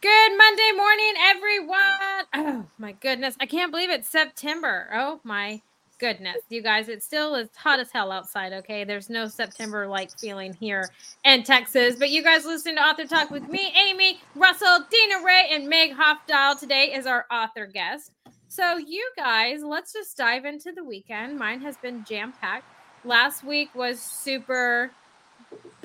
[0.00, 2.24] Good Monday morning, everyone.
[2.32, 3.34] Oh my goodness.
[3.40, 4.88] I can't believe it's September.
[4.94, 5.60] Oh my
[5.98, 6.36] goodness.
[6.48, 8.84] You guys, it still is hot as hell outside, okay?
[8.84, 10.88] There's no September like feeling here
[11.24, 11.96] in Texas.
[11.98, 15.96] But you guys listen to Author Talk with me, Amy, Russell, Dina Ray, and Meg
[15.96, 16.56] Hafdahl.
[16.60, 18.12] Today is our author guest.
[18.46, 21.36] So, you guys, let's just dive into the weekend.
[21.36, 22.66] Mine has been jam packed.
[23.04, 24.92] Last week was super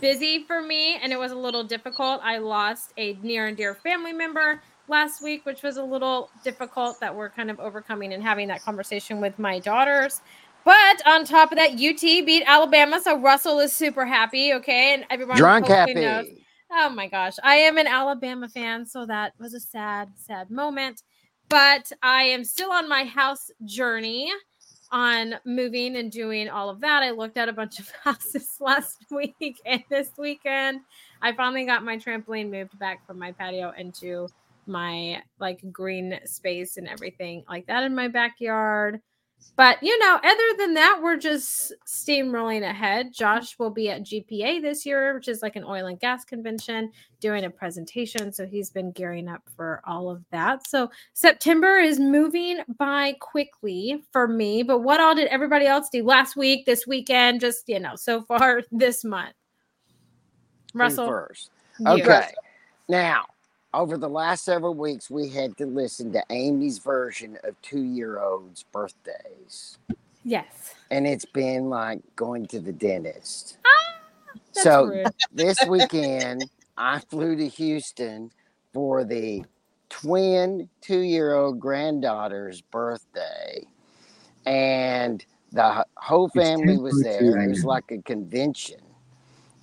[0.03, 2.19] busy for me and it was a little difficult.
[2.21, 6.99] I lost a near and dear family member last week, which was a little difficult
[6.99, 10.19] that we're kind of overcoming and having that conversation with my daughters.
[10.65, 14.53] But on top of that, UT beat Alabama, so Russell is super happy.
[14.53, 15.93] Okay, and everyone drunk happy.
[15.93, 16.27] Knows.
[16.69, 21.01] Oh my gosh, I am an Alabama fan, so that was a sad, sad moment.
[21.47, 24.33] But I am still on my house journey
[24.93, 27.01] on moving and doing all of that.
[27.01, 30.81] I looked at a bunch of houses last week and this weekend.
[31.21, 34.29] I finally got my trampoline moved back from my patio into
[34.65, 39.01] my like green space and everything like that in my backyard.
[39.55, 43.13] But you know, other than that, we're just steamrolling ahead.
[43.13, 46.91] Josh will be at GPA this year, which is like an oil and gas convention,
[47.19, 48.33] doing a presentation.
[48.33, 50.67] So he's been gearing up for all of that.
[50.67, 54.63] So September is moving by quickly for me.
[54.63, 58.23] But what all did everybody else do last week, this weekend, just you know, so
[58.23, 59.33] far this month?
[60.73, 61.51] Russell first.
[61.85, 62.31] Okay.
[62.89, 63.25] Now,
[63.73, 68.19] over the last several weeks, we had to listen to Amy's version of two year
[68.19, 69.77] olds' birthdays.
[70.23, 70.75] Yes.
[70.91, 73.57] And it's been like going to the dentist.
[73.65, 75.07] Ah, so rude.
[75.33, 76.45] this weekend,
[76.77, 78.31] I flew to Houston
[78.73, 79.43] for the
[79.89, 83.65] twin two year old granddaughter's birthday.
[84.45, 87.37] And the whole family was there.
[87.41, 88.81] It was like a convention.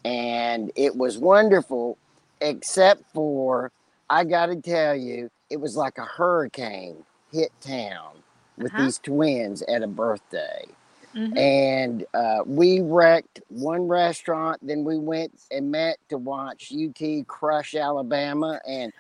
[0.05, 1.99] And it was wonderful,
[2.41, 3.71] except for
[4.11, 8.17] I got to tell you, it was like a hurricane hit town
[8.59, 8.85] with uh-huh.
[8.85, 10.67] these twins at a birthday.
[11.15, 11.37] Mm-hmm.
[11.37, 14.59] And uh, we wrecked one restaurant.
[14.63, 18.61] Then we went and met to watch UT crush Alabama.
[18.67, 18.93] And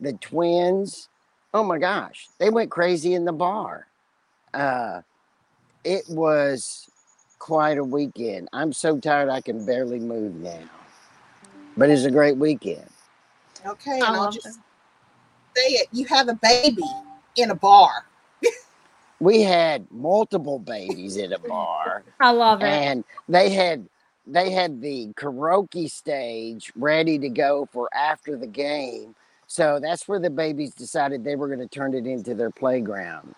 [0.00, 1.08] the twins,
[1.54, 3.86] oh my gosh, they went crazy in the bar.
[4.52, 5.02] Uh,
[5.84, 6.88] it was
[7.38, 8.48] quite a weekend.
[8.52, 10.68] I'm so tired I can barely move now.
[11.76, 12.91] But it's a great weekend.
[13.66, 14.58] Okay, and I'll just
[15.56, 15.88] say it.
[15.92, 16.82] You have a baby
[17.36, 18.06] in a bar.
[19.20, 22.04] we had multiple babies in a bar.
[22.20, 22.66] I love it.
[22.66, 23.88] And they had
[24.26, 29.14] they had the karaoke stage ready to go for after the game.
[29.46, 33.34] So that's where the babies decided they were going to turn it into their playground.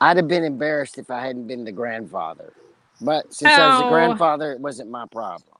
[0.00, 2.52] I'd have been embarrassed if I hadn't been the grandfather.
[3.00, 3.62] But since oh.
[3.62, 3.90] I was the oh.
[3.90, 5.56] grandfather, it wasn't my problem.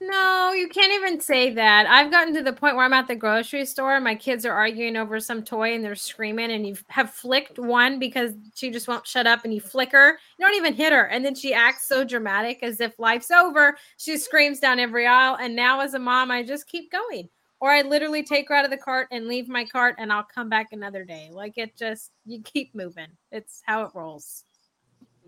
[0.00, 1.86] No, you can't even say that.
[1.86, 4.52] I've gotten to the point where I'm at the grocery store and my kids are
[4.52, 8.88] arguing over some toy and they're screaming and you have flicked one because she just
[8.88, 10.18] won't shut up and you flick her.
[10.38, 11.04] You don't even hit her.
[11.04, 13.76] And then she acts so dramatic as if life's over.
[13.96, 15.36] She screams down every aisle.
[15.40, 17.28] And now as a mom, I just keep going.
[17.60, 20.24] Or I literally take her out of the cart and leave my cart and I'll
[20.24, 21.30] come back another day.
[21.32, 23.08] Like it just you keep moving.
[23.30, 24.44] It's how it rolls.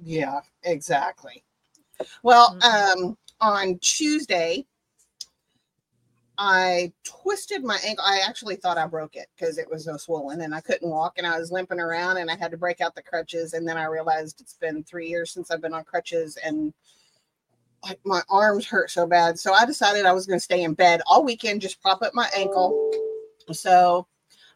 [0.02, 1.44] Yeah, exactly.
[2.22, 3.04] Well, mm-hmm.
[3.04, 4.66] um on Tuesday,
[6.38, 8.04] I twisted my ankle.
[8.06, 11.14] I actually thought I broke it because it was so swollen and I couldn't walk
[11.16, 13.54] and I was limping around and I had to break out the crutches.
[13.54, 16.74] And then I realized it's been three years since I've been on crutches and
[17.82, 19.38] like my arms hurt so bad.
[19.38, 22.12] So I decided I was going to stay in bed all weekend, just prop up
[22.14, 22.90] my ankle.
[23.52, 24.06] So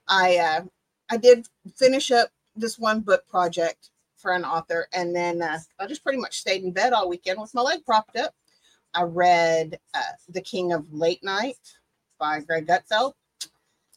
[0.07, 0.65] I, uh,
[1.11, 1.47] I did
[1.77, 6.19] finish up this one book project for an author and then uh, I just pretty
[6.19, 8.35] much stayed in bed all weekend with my leg propped up
[8.95, 11.59] I read uh, The King of Late Night
[12.19, 13.13] by Greg Gutfeld,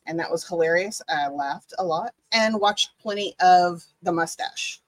[0.06, 1.02] and that was hilarious.
[1.10, 4.82] I laughed a lot and watched plenty of The Mustache,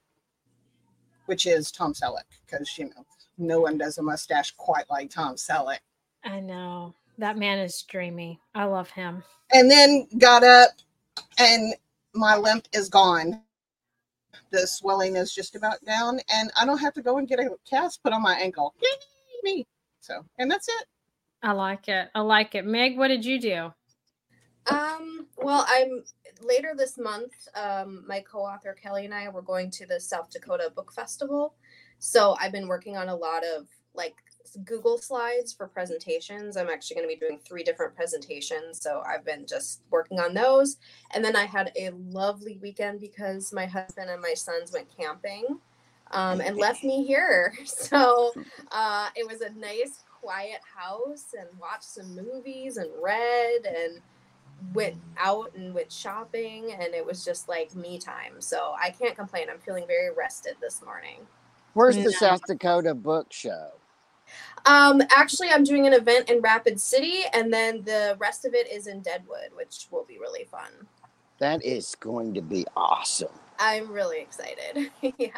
[1.26, 3.06] which is Tom Selleck, because, you know,
[3.38, 5.80] no one does a mustache quite like Tom Selleck.
[6.24, 6.94] I know.
[7.18, 8.40] That man is dreamy.
[8.54, 9.24] I love him.
[9.54, 10.72] And then got up,
[11.38, 11.74] and
[12.14, 13.42] my limp is gone.
[14.52, 17.50] The swelling is just about down, and I don't have to go and get a
[17.70, 18.74] cast put on my ankle.
[18.82, 18.90] Yay,
[19.44, 19.68] me.
[20.06, 20.86] So, and that's it.
[21.42, 22.10] I like it.
[22.14, 22.66] I like it.
[22.66, 23.74] Meg, what did you do?
[24.68, 26.04] Um, well, I'm
[26.42, 30.72] later this month, um, my co-author Kelly and I were going to the South Dakota
[30.76, 31.56] Book Festival.
[32.00, 34.16] So I've been working on a lot of like
[34.64, 36.56] Google slides for presentations.
[36.56, 38.82] I'm actually going to be doing three different presentations.
[38.82, 40.78] So I've been just working on those.
[41.14, 45.60] And then I had a lovely weekend because my husband and my sons went camping
[46.16, 47.54] um, and left me here.
[47.66, 48.34] So
[48.72, 53.66] uh, it was a nice, quiet house and watched some movies and read.
[53.66, 54.02] And
[54.74, 58.40] went out and went shopping and it was just like me time.
[58.40, 59.48] So I can't complain.
[59.50, 61.28] I'm feeling very rested this morning.
[61.74, 63.72] Where's the South Dakota Book Show?
[64.66, 68.72] Um, actually, I'm doing an event in Rapid City, and then the rest of it
[68.72, 70.88] is in Deadwood, which will be really fun.
[71.40, 73.28] That is going to be awesome.
[73.60, 74.90] I'm really excited.
[75.18, 75.30] yeah.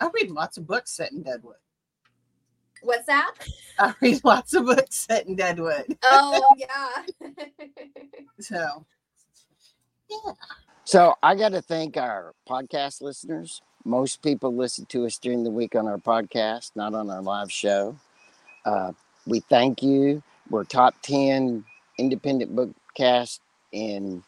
[0.00, 1.56] I read lots of books set in Deadwood.
[2.82, 3.34] What's that?
[3.78, 5.96] I read lots of books set in Deadwood.
[6.04, 7.30] Oh yeah.
[8.40, 8.84] So,
[10.10, 10.32] yeah.
[10.84, 13.62] So I got to thank our podcast listeners.
[13.84, 17.50] Most people listen to us during the week on our podcast, not on our live
[17.50, 17.96] show.
[18.64, 18.92] Uh,
[19.26, 20.22] we thank you.
[20.50, 21.64] We're top 10
[21.98, 23.40] independent book cast
[23.72, 24.22] in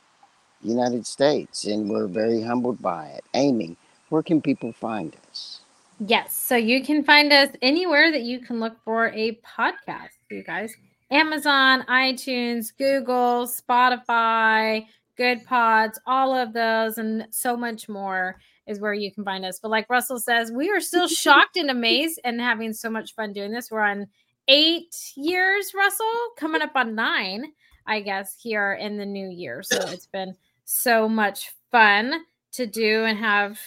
[0.62, 3.24] the United States, and we're very humbled by it.
[3.34, 3.76] Amy,
[4.08, 5.57] where can people find us?
[6.00, 6.36] Yes.
[6.36, 10.74] So you can find us anywhere that you can look for a podcast, you guys.
[11.10, 14.86] Amazon, iTunes, Google, Spotify,
[15.16, 19.58] Good Pods, all of those, and so much more is where you can find us.
[19.60, 23.32] But like Russell says, we are still shocked and amazed and having so much fun
[23.32, 23.70] doing this.
[23.70, 24.06] We're on
[24.46, 26.06] eight years, Russell,
[26.36, 27.46] coming up on nine,
[27.86, 29.62] I guess, here in the new year.
[29.62, 30.34] So it's been
[30.64, 33.58] so much fun to do and have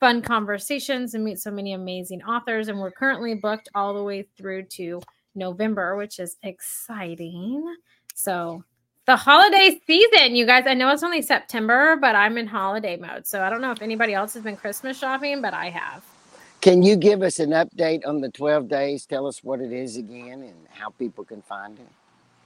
[0.00, 2.68] fun conversations and meet so many amazing authors.
[2.68, 5.00] And we're currently booked all the way through to
[5.34, 7.76] November, which is exciting.
[8.14, 8.64] So
[9.06, 13.26] the holiday season, you guys, I know it's only September, but I'm in holiday mode.
[13.26, 16.02] So I don't know if anybody else has been Christmas shopping, but I have.
[16.60, 19.06] Can you give us an update on the 12 days?
[19.06, 21.88] Tell us what it is again and how people can find it.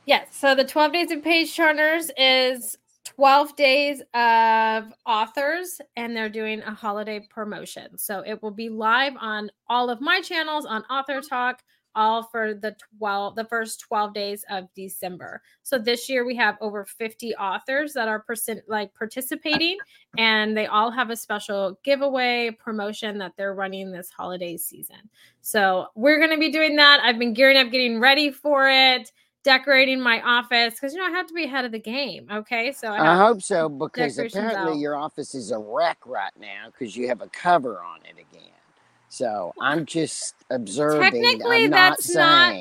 [0.06, 0.28] Yes.
[0.30, 6.60] So the 12 days of page turners is 12 days of authors, and they're doing
[6.62, 7.96] a holiday promotion.
[7.98, 11.28] So it will be live on all of my channels on Author mm-hmm.
[11.28, 11.62] Talk,
[11.94, 15.42] all for the 12 the first 12 days of December.
[15.62, 19.78] So this year we have over 50 authors that are percent like participating
[20.18, 25.08] and they all have a special giveaway promotion that they're running this holiday season.
[25.40, 27.00] So we're going to be doing that.
[27.02, 29.12] I've been gearing up getting ready for it
[29.44, 32.26] decorating my office because you know I have to be ahead of the game.
[32.32, 34.78] Okay, so I, I hope so because apparently out.
[34.78, 38.50] your office is a wreck right now because you have a cover on it again.
[39.08, 41.02] So I'm just observing.
[41.22, 42.56] Technically, not that's not-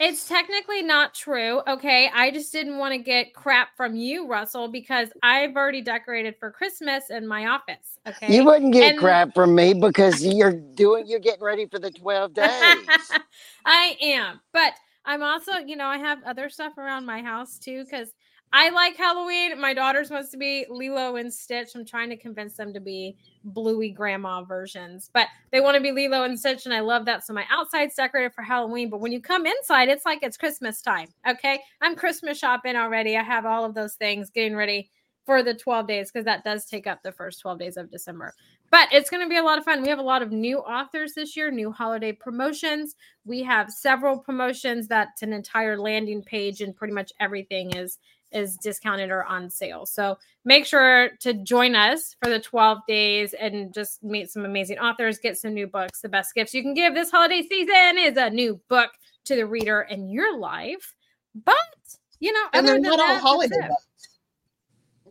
[0.00, 1.62] it's technically not true.
[1.68, 6.34] Okay, I just didn't want to get crap from you, Russell, because I've already decorated
[6.38, 7.98] for Christmas in my office.
[8.06, 11.06] Okay, You wouldn't get And- crap from me because you're doing.
[11.06, 12.48] You're getting ready for the 12 days.
[13.64, 14.72] I am, but
[15.04, 18.14] I'm also, you know, I have other stuff around my house too because
[18.52, 19.60] I like Halloween.
[19.60, 21.70] My daughter's wants to be Lilo and Stitch.
[21.74, 25.90] I'm trying to convince them to be bluey grandma versions, but they want to be
[25.90, 27.26] Lilo and Stitch, and I love that.
[27.26, 30.80] So my outside's decorated for Halloween, but when you come inside, it's like it's Christmas
[30.80, 31.08] time.
[31.28, 33.16] Okay, I'm Christmas shopping already.
[33.16, 34.88] I have all of those things getting ready
[35.24, 38.34] for the 12 days because that does take up the first 12 days of December.
[38.70, 39.82] But it's going to be a lot of fun.
[39.82, 42.96] We have a lot of new authors this year, new holiday promotions.
[43.24, 47.98] We have several promotions that's an entire landing page and pretty much everything is
[48.32, 49.86] is discounted or on sale.
[49.86, 54.78] So make sure to join us for the 12 days and just meet some amazing
[54.78, 56.00] authors, get some new books.
[56.00, 58.90] The best gifts you can give this holiday season is a new book
[59.26, 60.94] to the reader in your life.
[61.44, 61.54] But
[62.18, 64.13] you know, and other they're than not all that, holiday books.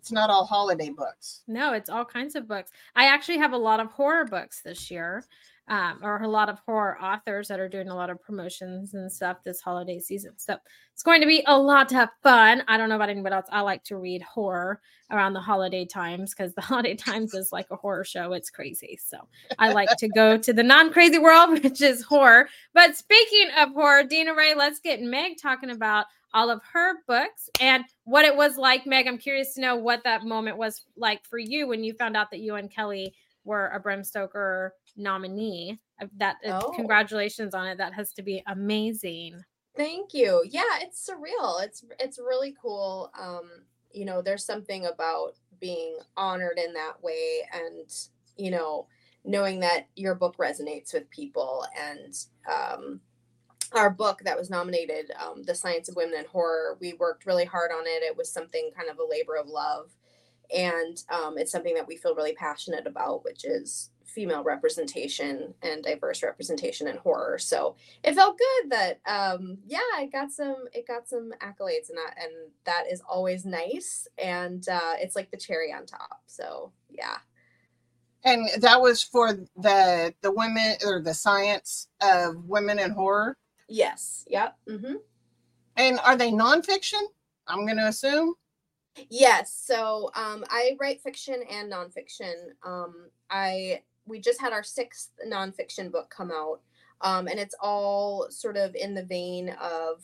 [0.04, 1.44] It's not all holiday books.
[1.48, 2.72] No, it's all kinds of books.
[2.94, 5.24] I actually have a lot of horror books this year,
[5.70, 9.10] um, or a lot of horror authors that are doing a lot of promotions and
[9.10, 10.34] stuff this holiday season.
[10.36, 10.58] So
[10.92, 12.64] it's going to be a lot of fun.
[12.68, 13.46] I don't know about anybody else.
[13.50, 17.72] I like to read horror around the holiday times because the holiday times is like
[17.72, 18.34] a horror show.
[18.34, 19.00] It's crazy.
[19.02, 19.20] So
[19.58, 22.50] I like to go to the non crazy world, which is horror.
[22.74, 27.50] But speaking of horror, Dina Ray, let's get Meg talking about all of her books
[27.60, 28.86] and what it was like.
[28.86, 32.18] Meg, I'm curious to know what that moment was like for you when you found
[32.18, 33.14] out that you and Kelly
[33.46, 35.80] were a Bram Stoker nominee.
[36.18, 36.72] That uh, Oh.
[36.72, 37.78] congratulations on it.
[37.78, 39.42] That has to be amazing.
[39.76, 40.44] Thank you.
[40.50, 41.64] Yeah, it's surreal.
[41.64, 43.12] It's it's really cool.
[43.20, 43.50] Um,
[43.92, 47.90] you know, there's something about being honored in that way and,
[48.38, 48.88] you know,
[49.24, 52.16] knowing that your book resonates with people and
[52.52, 53.00] um
[53.76, 57.46] our book that was nominated, um, The Science of Women in Horror, we worked really
[57.46, 58.04] hard on it.
[58.04, 59.92] It was something kind of a labor of love.
[60.56, 65.84] And um, it's something that we feel really passionate about, which is female representation and
[65.84, 67.40] diverse representation in horror.
[67.40, 71.98] So it felt good that um yeah it got some it got some accolades and
[71.98, 72.32] that and
[72.66, 77.18] that is always nice and uh it's like the cherry on top so yeah
[78.24, 83.38] And that was for the the women or the science of women in horror.
[83.74, 84.96] Yes yep hmm
[85.76, 87.02] And are they nonfiction?
[87.48, 88.36] I'm going to assume.
[89.10, 89.54] Yes.
[89.66, 92.34] So um, I write fiction and nonfiction.
[92.64, 96.60] Um, I we just had our sixth nonfiction book come out,
[97.02, 100.04] um, and it's all sort of in the vein of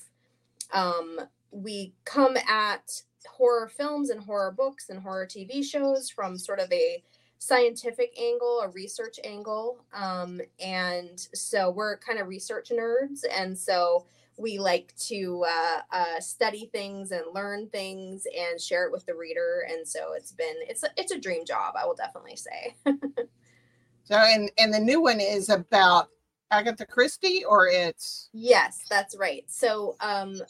[0.73, 1.19] um,
[1.51, 6.71] we come at horror films and horror books and horror TV shows from sort of
[6.71, 7.03] a
[7.39, 9.79] scientific angle, a research angle.
[9.93, 13.21] Um, and so we're kind of research nerds.
[13.35, 14.05] And so
[14.37, 19.15] we like to uh, uh, study things and learn things and share it with the
[19.15, 19.65] reader.
[19.69, 22.75] And so it's been, it's a, it's a dream job, I will definitely say.
[22.85, 26.09] so, and, and the new one is about
[26.51, 28.29] Agatha Christie or it's?
[28.33, 29.43] Yes, that's right.
[29.47, 30.41] So um,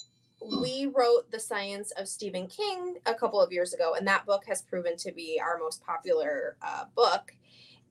[0.61, 4.43] we wrote The Science of Stephen King a couple of years ago, and that book
[4.47, 7.33] has proven to be our most popular uh, book.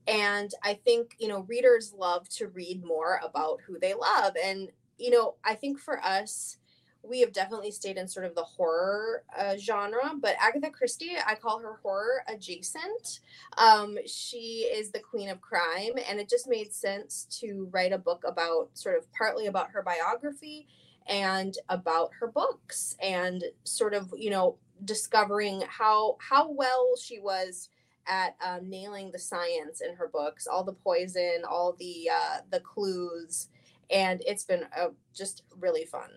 [0.07, 4.33] And I think, you know, readers love to read more about who they love.
[4.43, 6.57] And, you know, I think for us,
[7.03, 11.35] we have definitely stayed in sort of the horror uh, genre, but Agatha Christie, I
[11.35, 13.21] call her horror adjacent.
[13.57, 17.97] Um, she is the queen of crime, and it just made sense to write a
[17.97, 20.67] book about sort of partly about her biography
[21.09, 27.69] and about her books and sort of you know discovering how how well she was
[28.07, 32.59] at um, nailing the science in her books all the poison all the uh, the
[32.61, 33.49] clues
[33.89, 36.09] and it's been uh, just really fun.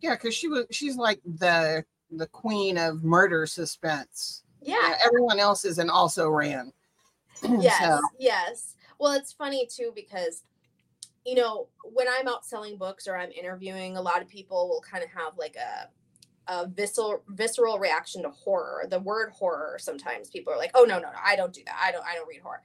[0.00, 4.42] Yeah because she was she's like the the queen of murder suspense.
[4.62, 6.72] Yeah, everyone else is an also ran.
[7.58, 8.00] Yes so.
[8.18, 8.76] yes.
[8.98, 10.42] Well it's funny too because
[11.24, 14.80] you know, when I'm out selling books or I'm interviewing, a lot of people will
[14.80, 15.88] kind of have like a
[16.48, 18.86] a visceral visceral reaction to horror.
[18.88, 21.80] The word horror sometimes people are like, "Oh no, no, no, I don't do that.
[21.82, 22.62] I don't I don't read horror."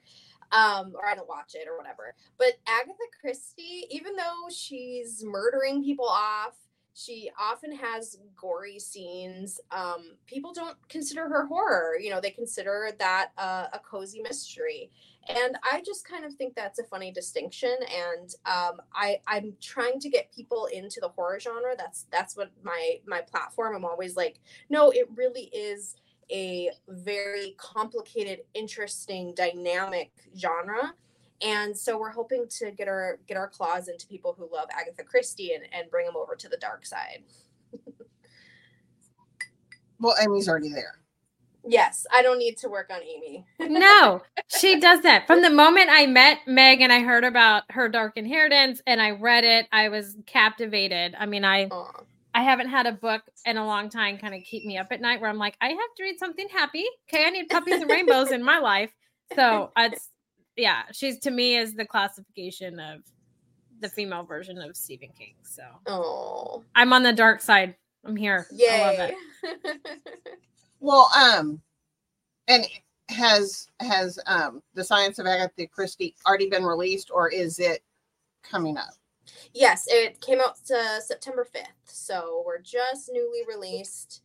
[0.52, 2.14] Um, or I don't watch it or whatever.
[2.38, 6.54] But Agatha Christie, even though she's murdering people off,
[6.94, 9.60] she often has gory scenes.
[9.70, 11.98] Um, people don't consider her horror.
[12.00, 14.90] You know, they consider that uh, a cozy mystery
[15.28, 20.00] and i just kind of think that's a funny distinction and um, I, i'm trying
[20.00, 21.74] to get people into the horror genre.
[21.76, 24.40] That's that's what my my platform i'm always like
[24.70, 25.96] no it really is
[26.30, 30.94] a very complicated interesting dynamic genre.
[31.42, 35.04] And so we're hoping to get our get our claws into people who love agatha
[35.04, 37.24] christie and, and bring them over to the dark side.
[39.98, 40.98] Well amy's already there
[41.66, 43.44] Yes, I don't need to work on Amy.
[43.58, 45.26] no, she does that.
[45.26, 49.10] From the moment I met Meg and I heard about her dark inheritance and I
[49.10, 51.14] read it, I was captivated.
[51.18, 52.04] I mean, I Aww.
[52.34, 55.00] I haven't had a book in a long time kind of keep me up at
[55.00, 56.84] night where I'm like, I have to read something happy.
[57.08, 58.92] Okay, I need puppies and rainbows in my life.
[59.34, 60.10] So it's
[60.56, 63.00] yeah, she's to me is the classification of
[63.80, 65.34] the female version of Stephen King.
[65.42, 67.74] So oh, I'm on the dark side.
[68.04, 68.46] I'm here.
[68.52, 69.14] Yay.
[70.86, 71.60] Well, um,
[72.46, 72.64] and
[73.08, 77.82] has has um the Science of Agatha Christie already been released, or is it
[78.44, 78.94] coming up?
[79.52, 84.22] Yes, it came out September fifth, so we're just newly released,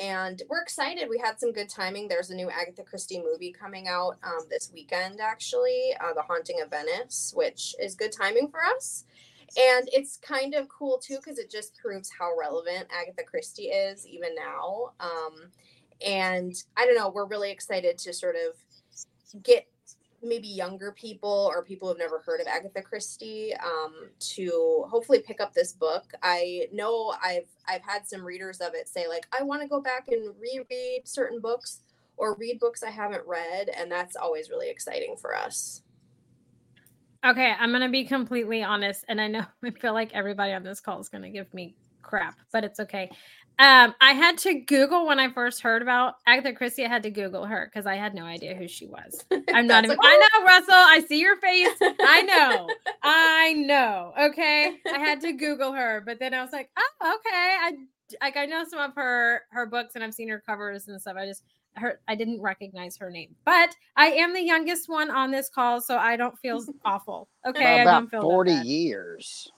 [0.00, 1.08] and we're excited.
[1.10, 2.06] We had some good timing.
[2.06, 6.60] There's a new Agatha Christie movie coming out um, this weekend, actually, uh, The Haunting
[6.62, 9.06] of Venice, which is good timing for us.
[9.58, 14.06] And it's kind of cool too because it just proves how relevant Agatha Christie is
[14.06, 14.92] even now.
[15.00, 15.50] Um,
[16.04, 19.66] and I don't know, we're really excited to sort of get
[20.22, 25.40] maybe younger people or people who've never heard of Agatha Christie um, to hopefully pick
[25.40, 26.12] up this book.
[26.22, 29.80] I know I've I've had some readers of it say like I want to go
[29.80, 31.80] back and reread certain books
[32.16, 35.82] or read books I haven't read, and that's always really exciting for us.
[37.24, 40.80] Okay, I'm gonna be completely honest, and I know I feel like everybody on this
[40.80, 43.10] call is gonna give me crap, but it's okay.
[43.58, 46.84] Um, I had to Google when I first heard about Agatha Christie.
[46.84, 49.24] I had to Google her because I had no idea who she was.
[49.54, 49.96] I'm not even.
[50.00, 50.74] I know, Russell.
[50.74, 51.76] I see your face.
[51.80, 52.22] I
[52.52, 52.68] know.
[53.02, 54.12] I know.
[54.20, 54.74] Okay.
[54.92, 57.30] I had to Google her, but then I was like, oh, okay.
[57.34, 57.72] I
[58.20, 61.16] like I know some of her her books and I've seen her covers and stuff.
[61.16, 61.42] I just
[61.76, 65.80] her I didn't recognize her name, but I am the youngest one on this call,
[65.80, 67.28] so I don't feel awful.
[67.46, 69.50] Okay, about I don't feel forty years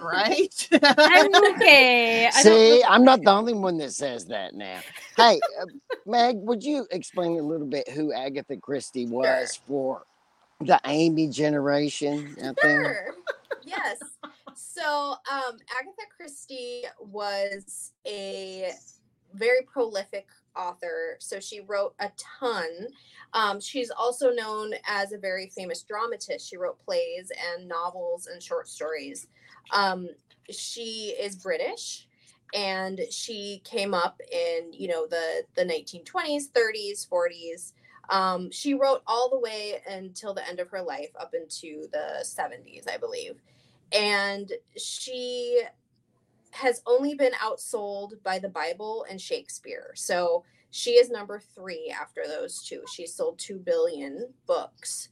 [0.00, 0.68] right?
[0.82, 2.30] I'm okay.
[2.32, 4.80] See, I'm not the only one that says that now.
[5.16, 5.66] Hey, uh,
[6.06, 9.64] Meg, would you explain a little bit who Agatha Christie was sure.
[9.66, 10.02] for
[10.60, 12.82] the Amy generation out sure.
[12.82, 13.14] there?
[13.64, 13.98] Yes.
[14.54, 18.72] So, um, Agatha Christie was a
[19.34, 21.16] very prolific author.
[21.18, 22.10] So she wrote a
[22.40, 22.68] ton.
[23.32, 26.48] Um, she's also known as a very famous dramatist.
[26.48, 29.26] She wrote plays and novels and short stories.
[29.72, 30.08] Um,
[30.50, 32.06] she is British
[32.54, 37.72] and she came up in you know the the 1920s 30s 40s
[38.10, 42.22] um, she wrote all the way until the end of her life up into the
[42.22, 43.40] 70s i believe.
[43.92, 45.62] And she
[46.52, 49.92] has only been outsold by the bible and shakespeare.
[49.94, 52.82] So she is number three after those two.
[52.92, 55.08] She sold 2 billion books.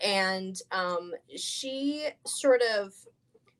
[0.00, 2.92] And um, she sort of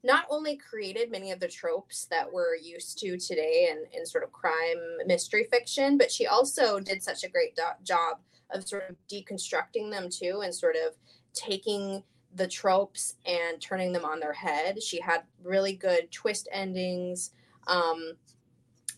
[0.06, 4.24] not only created many of the tropes that we're used to today in, in sort
[4.24, 8.18] of crime mystery fiction, but she also did such a great do- job
[8.50, 10.94] of sort of deconstructing them too and sort of
[11.34, 12.02] taking
[12.36, 14.82] the tropes and turning them on their head.
[14.82, 17.32] She had really good twist endings.
[17.66, 18.12] Um,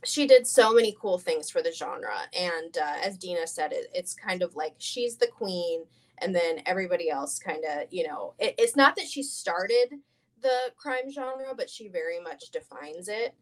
[0.05, 2.19] she did so many cool things for the genre.
[2.39, 5.85] And uh, as Dina said, it, it's kind of like she's the queen,
[6.19, 9.95] and then everybody else kind of, you know, it, it's not that she started
[10.43, 13.35] the crime genre, but she very much defines it.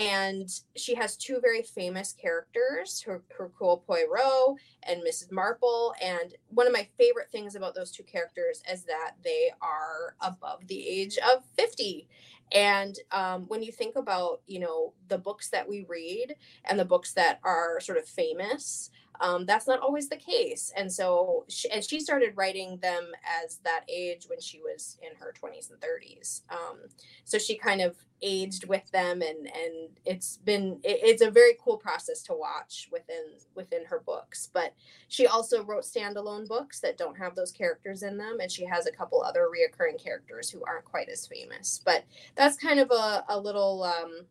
[0.00, 5.32] And she has two very famous characters, her, Hercule Poirot and Mrs.
[5.32, 5.92] Marple.
[6.00, 10.68] And one of my favorite things about those two characters is that they are above
[10.68, 12.06] the age of 50.
[12.52, 16.84] And um, when you think about, you know, the books that we read and the
[16.84, 18.90] books that are sort of famous,
[19.20, 20.72] um, that's not always the case.
[20.76, 23.10] And so, she, and she started writing them
[23.44, 26.42] as that age when she was in her 20s and 30s.
[26.50, 26.78] Um,
[27.24, 31.52] so she kind of aged with them, and and it's been it, it's a very
[31.62, 34.48] cool process to watch within within her books.
[34.52, 34.74] But
[35.08, 38.86] she also wrote standalone books that don't have those characters in them, and she has
[38.86, 41.80] a couple other reoccurring characters who aren't quite as famous.
[41.84, 43.84] But that's kind of a a little.
[43.84, 44.26] Um,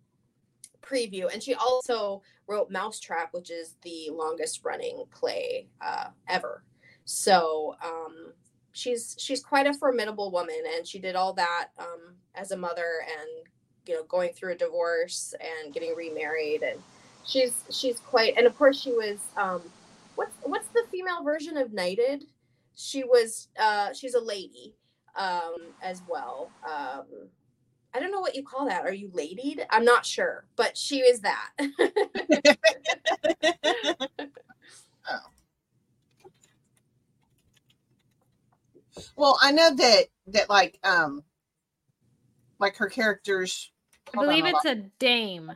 [0.88, 1.32] preview.
[1.32, 6.64] And she also wrote Mousetrap, which is the longest running play uh, ever.
[7.06, 8.34] So um,
[8.72, 13.02] she's she's quite a formidable woman, and she did all that um, as a mother,
[13.20, 13.48] and
[13.88, 16.80] you know, going through a divorce and getting remarried, and
[17.26, 18.36] she's she's quite.
[18.38, 19.62] And of course, she was um,
[20.16, 22.26] what's what's the female version of knighted?
[22.76, 24.76] She was uh, she's a lady
[25.16, 26.52] um, as well.
[26.70, 27.30] Um,
[27.98, 28.84] I don't know what you call that.
[28.84, 29.66] Are you ladied?
[29.72, 31.50] I'm not sure, but she is that.
[35.10, 35.20] oh.
[39.16, 41.24] Well, I know that that like um
[42.60, 43.72] like her characters.
[44.16, 45.52] I believe it's a dame.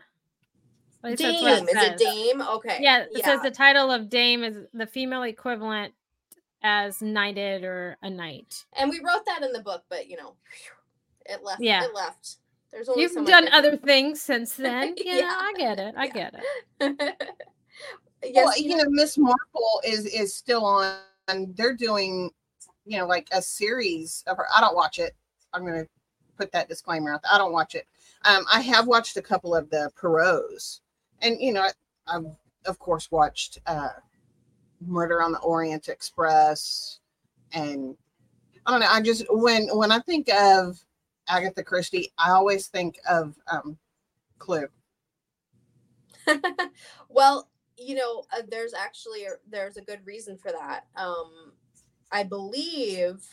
[1.04, 2.42] Dame it is a dame.
[2.42, 2.78] Okay.
[2.82, 3.26] Yeah, it yeah.
[3.26, 5.96] says the title of dame is the female equivalent
[6.62, 8.66] as knighted or a knight.
[8.78, 10.36] And we wrote that in the book, but you know,
[11.26, 11.62] it left.
[11.62, 12.38] Yeah, it left.
[12.72, 14.96] There's only you've so done other things since then.
[15.04, 15.96] Yeah, yeah, I get it.
[15.98, 16.14] I yeah.
[16.14, 16.36] get
[16.80, 17.16] it.
[18.24, 20.96] yes, well, you know, Miss Marple is is still on.
[21.56, 22.30] They're doing,
[22.86, 24.46] you know, like a series of her.
[24.56, 25.16] I don't watch it.
[25.54, 25.88] I'm gonna
[26.38, 27.24] put that disclaimer out.
[27.24, 27.32] There.
[27.34, 27.88] I don't watch it.
[28.24, 30.82] Um, I have watched a couple of the Poirots,
[31.22, 31.72] and you know, I,
[32.08, 32.26] I've
[32.66, 33.90] of course watched uh,
[34.86, 37.00] Murder on the Orient Express,
[37.54, 37.96] and
[38.66, 38.88] I don't know.
[38.90, 40.84] I just when when I think of
[41.32, 43.78] Agatha Christie, I always think of um,
[44.38, 44.68] Clue.
[47.10, 50.86] well, you know, uh, there's actually a, there's a good reason for that.
[50.96, 51.54] Um,
[52.12, 53.26] I believe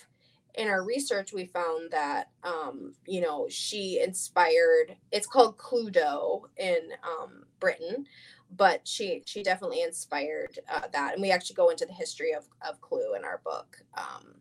[0.54, 4.96] in our research we found that um, you know she inspired.
[5.12, 8.06] It's called Cluedo in um, Britain,
[8.56, 12.44] but she she definitely inspired uh, that, and we actually go into the history of
[12.66, 13.76] of Clue in our book.
[13.96, 14.36] Um,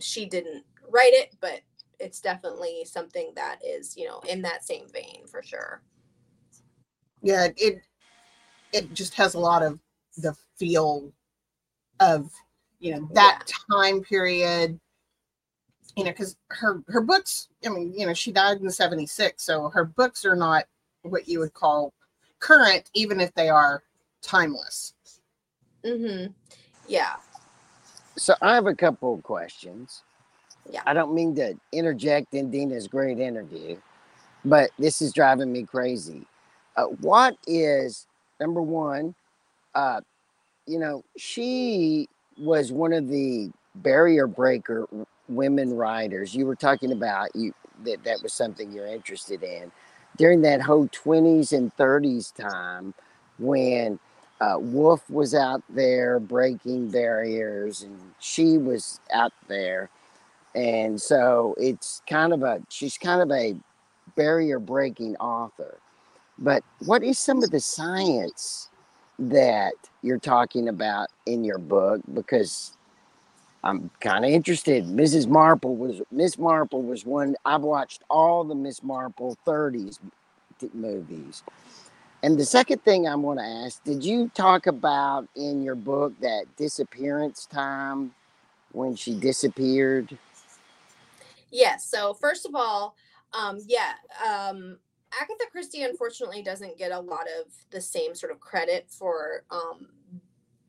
[0.00, 1.60] she didn't write it, but
[1.98, 5.82] it's definitely something that is you know in that same vein for sure.
[7.22, 7.82] Yeah it
[8.72, 9.78] it just has a lot of
[10.16, 11.12] the feel
[12.00, 12.30] of
[12.80, 13.76] you know that yeah.
[13.76, 14.78] time period.
[15.96, 19.68] You know because her her books i mean you know she died in 76 so
[19.68, 20.64] her books are not
[21.02, 21.94] what you would call
[22.40, 23.84] current even if they are
[24.20, 24.94] timeless.
[25.84, 26.32] Mm-hmm.
[26.88, 27.14] Yeah.
[28.16, 30.02] So i have a couple of questions
[30.70, 30.82] yeah.
[30.86, 33.76] I don't mean to interject in Dina's great interview,
[34.44, 36.26] but this is driving me crazy.
[36.76, 38.06] Uh, what is
[38.40, 39.14] number one?
[39.74, 40.00] Uh,
[40.66, 44.88] you know, she was one of the barrier breaker
[45.28, 46.34] women writers.
[46.34, 49.70] You were talking about you that that was something you're interested in
[50.16, 52.94] during that whole 20s and 30s time
[53.38, 53.98] when
[54.40, 59.90] uh, Woolf was out there breaking barriers and she was out there
[60.54, 63.56] and so it's kind of a she's kind of a
[64.16, 65.78] barrier breaking author.
[66.38, 68.68] But what is some of the science
[69.18, 72.00] that you're talking about in your book?
[72.12, 72.76] Because
[73.64, 74.84] i'm kind of interested.
[74.84, 79.98] Mrs marple was miss marple was one i've watched all the miss marple 30s
[80.74, 81.42] movies.
[82.22, 86.14] And the second thing I want to ask, did you talk about in your book
[86.20, 88.14] that disappearance time
[88.72, 90.18] when she disappeared?
[91.54, 91.88] Yes.
[91.88, 92.96] So first of all,
[93.32, 93.92] um, yeah,
[94.26, 94.76] um,
[95.20, 99.86] Agatha Christie unfortunately doesn't get a lot of the same sort of credit for um,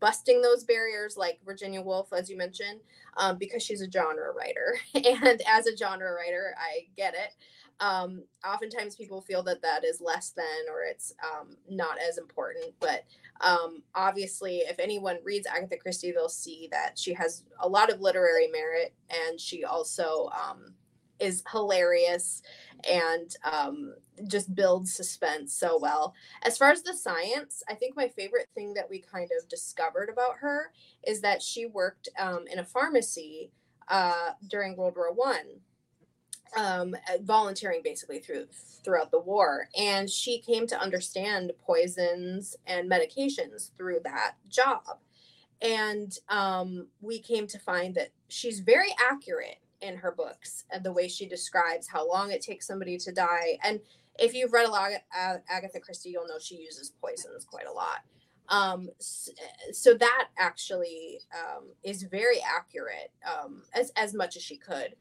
[0.05, 2.79] busting those barriers like Virginia Woolf, as you mentioned,
[3.17, 4.77] um, because she's a genre writer.
[4.93, 7.31] and as a genre writer, I get it.
[7.79, 12.65] Um, oftentimes people feel that that is less than or it's um, not as important.
[12.79, 13.05] But
[13.41, 17.99] um, obviously, if anyone reads Agatha Christie, they'll see that she has a lot of
[17.99, 20.75] literary merit and she also um,
[21.19, 22.41] is hilarious
[22.89, 23.93] and um,
[24.27, 26.13] just builds suspense so well.
[26.43, 30.09] As far as the science, I think my favorite thing that we kind of discovered
[30.09, 30.71] about her
[31.05, 33.51] is that she worked um, in a pharmacy
[33.87, 35.61] uh, during World War One,
[36.57, 38.47] um, volunteering basically through
[38.83, 44.99] throughout the war, and she came to understand poisons and medications through that job.
[45.61, 50.91] And um, we came to find that she's very accurate in her books and the
[50.91, 53.57] way she describes how long it takes somebody to die.
[53.63, 53.79] And
[54.17, 57.71] if you've read a lot of Agatha Christie, you'll know she uses poisons quite a
[57.71, 57.99] lot.
[58.49, 64.95] Um, so that actually um, is very accurate um, as as much as she could.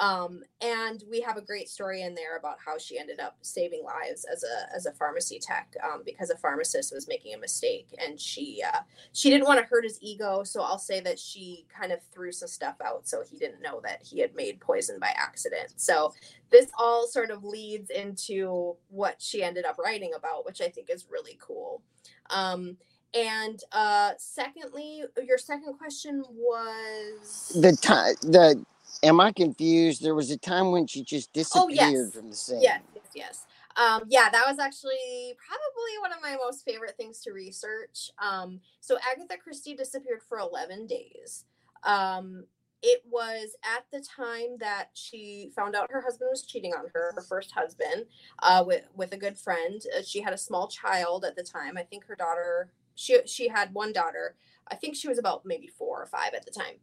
[0.00, 3.84] Um, and we have a great story in there about how she ended up saving
[3.84, 7.94] lives as a as a pharmacy tech um, because a pharmacist was making a mistake
[8.02, 8.80] and she uh,
[9.12, 10.42] she didn't want to hurt his ego.
[10.42, 13.82] So I'll say that she kind of threw some stuff out so he didn't know
[13.84, 15.74] that he had made poison by accident.
[15.76, 16.14] So
[16.48, 20.88] this all sort of leads into what she ended up writing about, which I think
[20.88, 21.82] is really cool.
[22.30, 22.78] Um,
[23.12, 28.64] and uh, secondly, your second question was the time the
[29.02, 30.02] am I confused?
[30.02, 32.14] There was a time when she just disappeared oh, yes.
[32.14, 32.62] from the scene.
[32.62, 33.46] Yes, yes, yes.
[33.76, 38.10] Um, yeah, that was actually probably one of my most favorite things to research.
[38.18, 41.44] Um, so Agatha Christie disappeared for 11 days.
[41.84, 42.44] Um,
[42.82, 47.12] it was at the time that she found out her husband was cheating on her,
[47.14, 48.06] her first husband,
[48.42, 49.82] uh, with with a good friend.
[49.96, 51.76] Uh, she had a small child at the time.
[51.76, 52.72] I think her daughter.
[52.94, 54.36] She she had one daughter.
[54.68, 56.76] I think she was about maybe four or five at the time,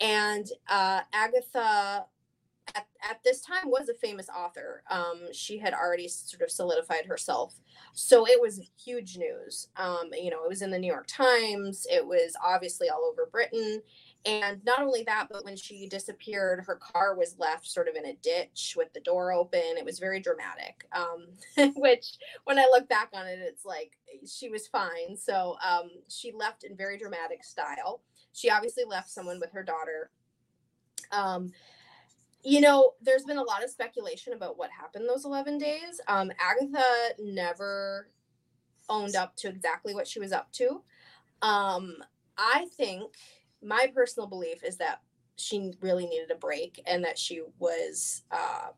[0.00, 2.06] and uh, Agatha
[2.74, 4.82] at, at, this time was a famous author.
[4.90, 7.54] Um, she had already sort of solidified herself.
[7.92, 9.68] So it was huge news.
[9.76, 13.28] Um, you know, it was in the New York Times, it was obviously all over
[13.30, 13.80] Britain.
[14.24, 18.06] And not only that, but when she disappeared, her car was left sort of in
[18.06, 19.60] a ditch with the door open.
[19.76, 21.28] It was very dramatic, um,
[21.76, 25.16] which when I look back on it, it's like she was fine.
[25.16, 28.02] So um, she left in very dramatic style.
[28.38, 30.10] She obviously left someone with her daughter.
[31.10, 31.52] Um,
[32.44, 36.00] you know, there's been a lot of speculation about what happened those 11 days.
[36.06, 36.84] Um, Agatha
[37.18, 38.10] never
[38.88, 40.82] owned up to exactly what she was up to.
[41.42, 41.96] Um,
[42.36, 43.14] I think
[43.60, 45.00] my personal belief is that
[45.34, 48.68] she really needed a break and that she was uh,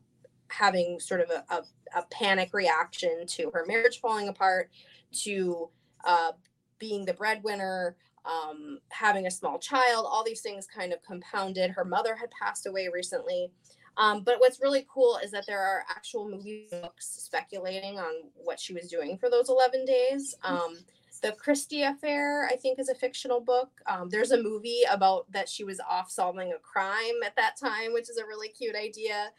[0.47, 1.63] having sort of a, a,
[1.99, 4.69] a, panic reaction to her marriage falling apart,
[5.11, 5.69] to
[6.03, 6.31] uh,
[6.77, 11.71] being the breadwinner, um, having a small child, all these things kind of compounded.
[11.71, 13.51] Her mother had passed away recently.
[13.97, 18.59] Um, but what's really cool is that there are actual movie books speculating on what
[18.59, 20.33] she was doing for those 11 days.
[20.43, 20.77] Um,
[21.21, 23.69] the Christie Affair, I think, is a fictional book.
[23.85, 27.93] Um, there's a movie about that she was off solving a crime at that time,
[27.93, 29.29] which is a really cute idea.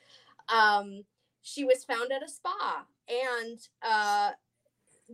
[0.49, 1.05] Um,
[1.43, 4.31] she was found at a spa, and uh,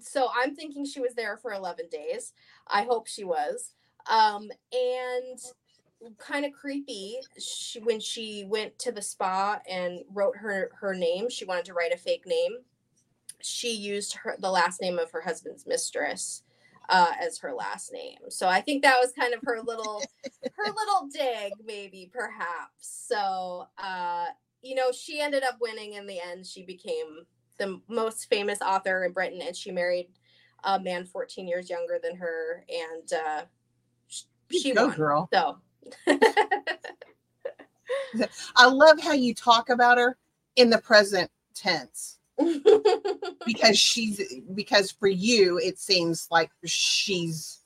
[0.01, 2.33] so I'm thinking she was there for 11 days.
[2.67, 3.75] I hope she was.
[4.11, 5.39] Um, and
[6.19, 11.29] kind of creepy she, when she went to the spa and wrote her her name
[11.29, 12.53] she wanted to write a fake name
[13.41, 16.43] she used her the last name of her husband's mistress
[16.89, 20.01] uh, as her last name so i think that was kind of her little
[20.55, 24.27] her little dig maybe perhaps so uh,
[24.63, 27.27] you know she ended up winning in the end she became
[27.59, 30.09] the most famous author in Britain, and she married
[30.65, 33.43] a man 14 years younger than her, and uh,
[34.51, 34.97] she Go, won.
[34.97, 35.29] Girl.
[35.33, 35.59] So
[38.57, 40.17] I love how you talk about her
[40.57, 42.19] in the present tense.
[43.47, 44.23] because she's
[44.55, 47.63] because for you it seems like she's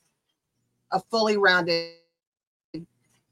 [0.92, 1.90] a fully rounded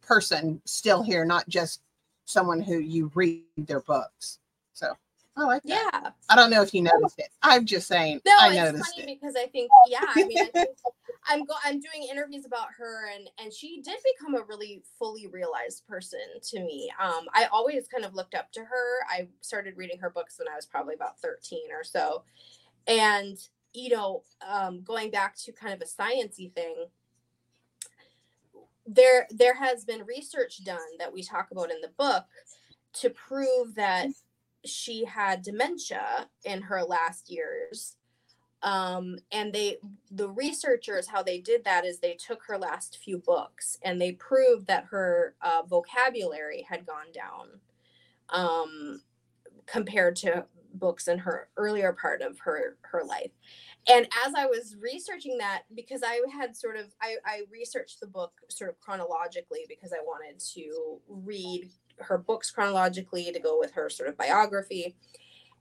[0.03, 1.81] person still here not just
[2.27, 4.40] someone who you read their books
[5.41, 5.91] I like that.
[5.93, 6.11] Yeah.
[6.29, 7.29] I don't know if you noticed it.
[7.43, 8.21] I'm just saying.
[8.27, 9.21] No, I noticed it's funny it.
[9.21, 10.69] because I think, yeah, I mean, I think
[11.29, 15.27] I'm go I'm doing interviews about her and and she did become a really fully
[15.27, 16.91] realized person to me.
[17.03, 18.99] Um, I always kind of looked up to her.
[19.09, 22.25] I started reading her books when I was probably about 13 or so.
[22.87, 23.39] And
[23.73, 26.87] you know, um, going back to kind of a sciency thing,
[28.87, 32.25] there there has been research done that we talk about in the book
[32.93, 34.09] to prove that
[34.65, 37.97] she had dementia in her last years
[38.63, 39.79] um, and they
[40.11, 44.13] the researchers how they did that is they took her last few books and they
[44.13, 47.49] proved that her uh, vocabulary had gone down
[48.29, 49.01] um,
[49.67, 50.45] compared to
[50.75, 53.31] books in her earlier part of her her life.
[53.89, 58.07] And as i was researching that because i had sort of I, I researched the
[58.07, 61.71] book sort of chronologically because i wanted to read
[62.03, 64.97] her books chronologically to go with her sort of biography.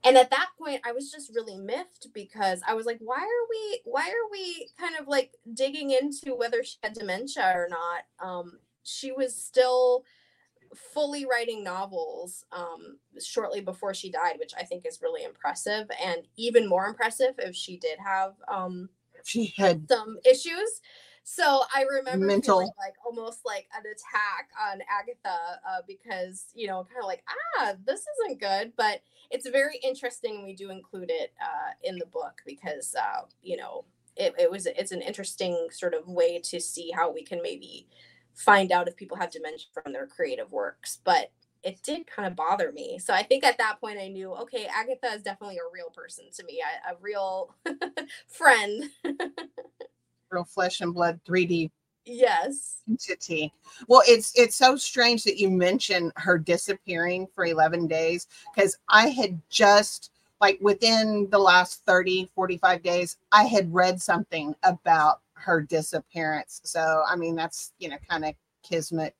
[0.02, 3.46] And at that point i was just really miffed because i was like why are
[3.50, 8.04] we why are we kind of like digging into whether she had dementia or not?
[8.26, 10.04] Um she was still
[10.74, 16.22] fully writing novels um shortly before she died which i think is really impressive and
[16.36, 18.88] even more impressive if she did have um
[19.24, 20.80] she had some issues
[21.32, 22.58] so I remember Mental.
[22.58, 27.22] feeling like almost like an attack on Agatha uh, because you know, kind of like
[27.60, 28.72] ah, this isn't good.
[28.76, 30.44] But it's very interesting.
[30.44, 33.84] We do include it uh, in the book because uh, you know
[34.16, 37.86] it, it was it's an interesting sort of way to see how we can maybe
[38.34, 40.98] find out if people have dementia from their creative works.
[41.04, 41.30] But
[41.62, 42.98] it did kind of bother me.
[42.98, 46.24] So I think at that point I knew, okay, Agatha is definitely a real person
[46.34, 47.54] to me, a, a real
[48.26, 48.90] friend.
[50.30, 51.70] real flesh and blood 3D
[52.04, 52.82] yes.
[52.88, 53.52] entity.
[53.88, 59.08] Well, it's it's so strange that you mention her disappearing for 11 days because I
[59.08, 65.60] had just like within the last 30 45 days I had read something about her
[65.60, 66.60] disappearance.
[66.64, 69.14] So, I mean, that's, you know, kind of kismet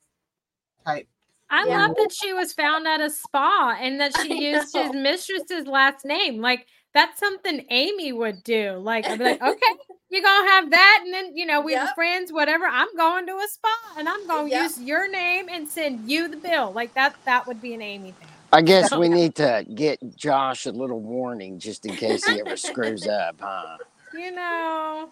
[0.85, 1.09] type.
[1.49, 1.87] I Yeah.
[1.87, 6.05] love that she was found at a spa and that she used his mistress's last
[6.05, 6.41] name.
[6.41, 8.73] Like that's something Amy would do.
[8.79, 9.73] Like I'd be like, okay,
[10.11, 12.65] you're gonna have that, and then you know we were friends, whatever.
[12.67, 14.63] I'm going to a spa and I'm gonna Yep.
[14.63, 16.73] use your name and send you the bill.
[16.73, 17.17] Like that.
[17.25, 18.29] That would be an Amy thing.
[18.53, 22.41] I guess So- we need to get Josh a little warning just in case he
[22.41, 23.79] ever screws up, huh?
[24.13, 25.11] You know,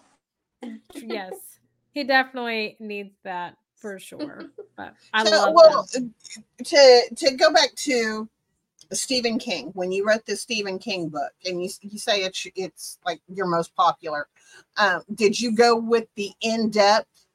[0.93, 1.33] yes,
[1.93, 4.43] he definitely needs that for sure.
[4.75, 6.03] But I So, love well, that.
[6.03, 8.27] Uh, to to go back to
[8.91, 12.99] Stephen King, when you wrote the Stephen King book, and you you say it's it's
[13.05, 14.27] like your most popular,
[14.77, 17.27] um, did you go with the in depth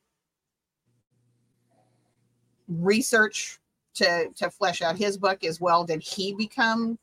[2.69, 3.59] research
[3.95, 5.85] to to flesh out his book as well?
[5.85, 6.99] Did he become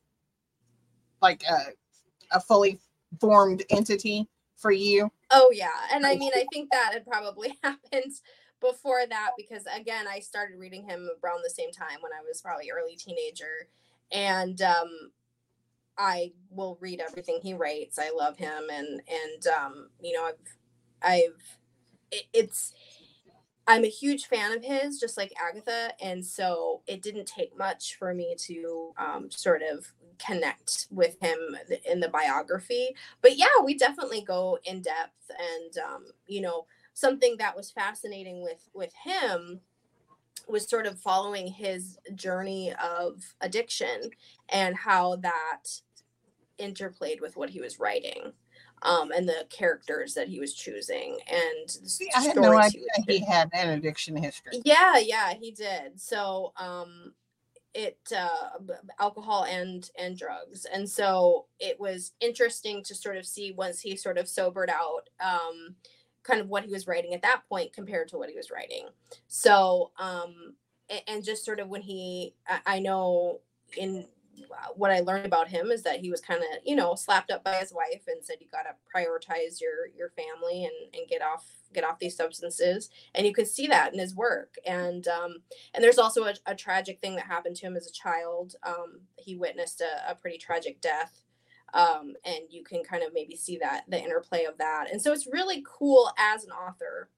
[1.22, 2.80] like a a fully
[3.20, 5.12] formed entity for you?
[5.30, 8.14] Oh yeah, and I mean, I think that had probably happened
[8.60, 12.42] before that because again, I started reading him around the same time when I was
[12.42, 13.68] probably early teenager,
[14.12, 15.12] and um,
[15.98, 18.00] I will read everything he writes.
[18.00, 20.58] I love him, and and um, you know, I've
[21.02, 21.58] I've
[22.12, 22.74] it, it's
[23.68, 27.96] I'm a huge fan of his, just like Agatha, and so it didn't take much
[27.98, 29.92] for me to um, sort of
[30.26, 31.38] connect with him
[31.90, 37.36] in the biography but yeah we definitely go in depth and um, you know something
[37.38, 39.60] that was fascinating with with him
[40.48, 44.10] was sort of following his journey of addiction
[44.50, 45.64] and how that
[46.60, 48.34] interplayed with what he was writing
[48.84, 53.06] um, and the characters that he was choosing and See, I had no idea was
[53.08, 54.62] he had an addiction history.
[54.66, 56.00] Yeah, yeah, he did.
[56.00, 57.14] So, um,
[57.74, 63.54] it uh, alcohol and and drugs, and so it was interesting to sort of see
[63.54, 65.76] once he sort of sobered out, um,
[66.24, 68.88] kind of what he was writing at that point compared to what he was writing.
[69.28, 70.56] So, um,
[70.90, 73.40] a- and, just sort of when he, I, I know
[73.78, 74.06] in
[74.50, 77.32] uh, what I learned about him is that he was kind of, you know, slapped
[77.32, 81.08] up by his wife and said you got to prioritize your your family and and
[81.08, 82.90] get off get off these substances.
[83.14, 84.56] And you could see that in his work.
[84.66, 85.38] And um
[85.74, 88.56] and there's also a, a tragic thing that happened to him as a child.
[88.64, 91.22] Um he witnessed a, a pretty tragic death
[91.74, 94.92] um and you can kind of maybe see that the interplay of that.
[94.92, 97.10] And so it's really cool as an author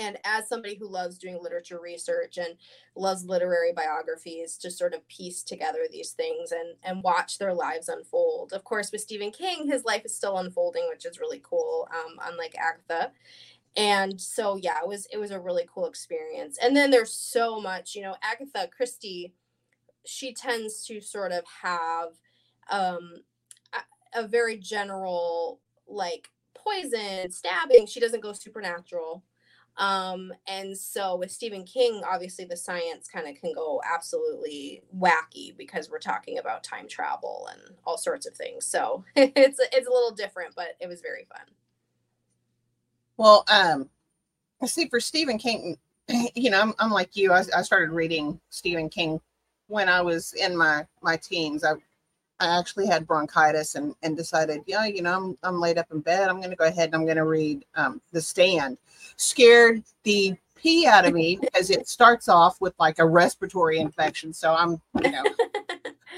[0.00, 2.56] and as somebody who loves doing literature research and
[2.96, 7.88] loves literary biographies to sort of piece together these things and and watch their lives
[7.88, 8.52] unfold.
[8.52, 12.16] Of course with stephen king his life is still unfolding which is really cool um,
[12.22, 13.12] unlike agatha.
[13.76, 16.58] And so yeah it was it was a really cool experience.
[16.60, 19.34] And then there's so much you know agatha christie
[20.06, 22.08] she tends to sort of have
[22.70, 23.22] um
[24.14, 29.22] a, very general like poison stabbing she doesn't go supernatural
[29.76, 35.56] Um, and so with Stephen King, obviously the science kind of can go absolutely wacky
[35.56, 38.64] because we're talking about time travel and all sorts of things.
[38.66, 41.46] So it's it's a little different, but it was very fun.
[43.16, 43.90] Well, um,
[44.66, 45.78] see for Stephen King,
[46.34, 47.32] you know, I'm, I'm like you.
[47.32, 49.20] I, I started reading Stephen King
[49.68, 51.64] when I was in my my teens.
[51.64, 51.74] I
[52.40, 56.00] I actually had bronchitis and and decided, yeah, you know, I'm I'm laid up in
[56.00, 56.28] bed.
[56.28, 58.78] I'm going to go ahead and I'm going to read um, The Stand.
[59.16, 64.32] Scared the pee out of me because it starts off with like a respiratory infection.
[64.32, 65.24] So I'm, you know,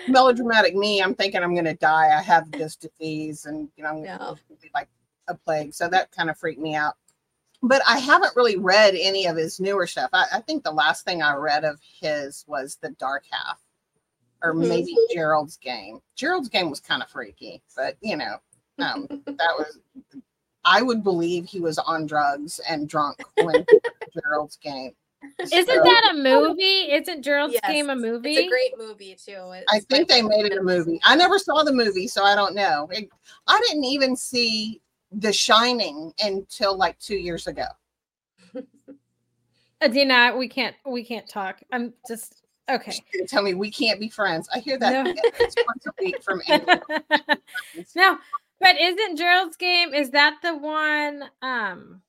[0.08, 1.02] melodramatic me.
[1.02, 2.16] I'm thinking I'm going to die.
[2.16, 4.88] I have this disease, and you know, I'm going to be like
[5.28, 5.74] a plague.
[5.74, 6.94] So that kind of freaked me out
[7.62, 10.10] but I haven't really read any of his newer stuff.
[10.12, 13.60] I, I, think the last thing I read of his was The Dark Half,
[14.46, 14.68] or mm-hmm.
[14.68, 16.00] maybe Gerald's Game.
[16.14, 18.36] Gerald's Game was kind of freaky, but you know,
[18.78, 19.78] um, that was.
[20.68, 23.64] I would believe he was on drugs and drunk when
[24.14, 24.92] Gerald's Game.
[25.38, 26.92] Isn't so, that a movie?
[26.92, 28.34] Isn't Gerald's yes, Game a movie?
[28.34, 29.52] It's a great movie too.
[29.54, 31.00] It's I think they made it a movie.
[31.04, 32.88] I never saw the movie, so I don't know.
[33.46, 34.80] I didn't even see
[35.12, 37.66] the Shining until like two years ago.
[39.82, 41.60] Adina, we can't we can't talk.
[41.72, 42.92] I'm just okay.
[43.28, 44.48] tell me we can't be friends.
[44.54, 45.14] I hear that no.
[45.66, 46.42] once a week from
[47.96, 48.18] No,
[48.60, 49.94] but isn't Gerald's game?
[49.94, 51.24] Is that the one?
[51.42, 52.02] Um,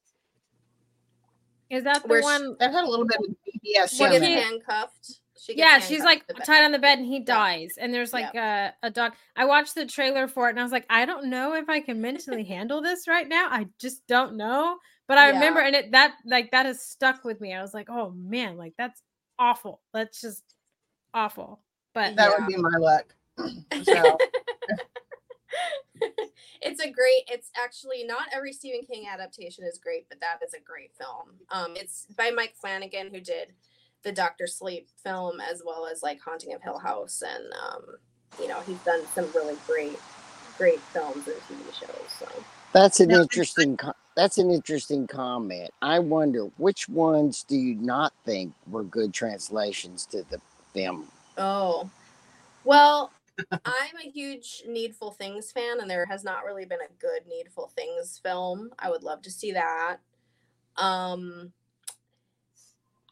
[1.69, 3.91] is that the Where one that had a little bit of BBS?
[3.91, 5.19] She gets handcuffed.
[5.39, 7.75] She yeah, she's like tied on the bed and he dies.
[7.77, 9.13] And there's like a, a dog.
[9.35, 11.79] I watched the trailer for it and I was like, I don't know if I
[11.79, 13.47] can mentally handle this right now.
[13.49, 14.77] I just don't know.
[15.07, 15.35] But I yeah.
[15.35, 17.53] remember and it that like that has stuck with me.
[17.53, 19.01] I was like, oh man, like that's
[19.39, 19.81] awful.
[19.93, 20.43] That's just
[21.13, 21.59] awful.
[21.93, 22.45] But that yeah.
[22.45, 23.15] would be my luck.
[23.83, 24.17] So
[26.61, 30.53] it's a great it's actually not every stephen king adaptation is great but that is
[30.53, 33.53] a great film um it's by mike flanagan who did
[34.07, 37.83] the Doctor Sleep film as well as like Haunting of Hill House, and um,
[38.39, 39.99] you know he's done some really great,
[40.57, 42.11] great films and TV shows.
[42.17, 42.27] So
[42.73, 43.77] that's an interesting.
[44.17, 45.69] That's an interesting comment.
[45.79, 50.41] I wonder which ones do you not think were good translations to the
[50.73, 51.07] film?
[51.37, 51.87] Oh,
[52.63, 53.11] well,
[53.51, 57.71] I'm a huge Needful Things fan, and there has not really been a good Needful
[57.75, 58.71] Things film.
[58.79, 59.97] I would love to see that.
[60.77, 61.53] Um,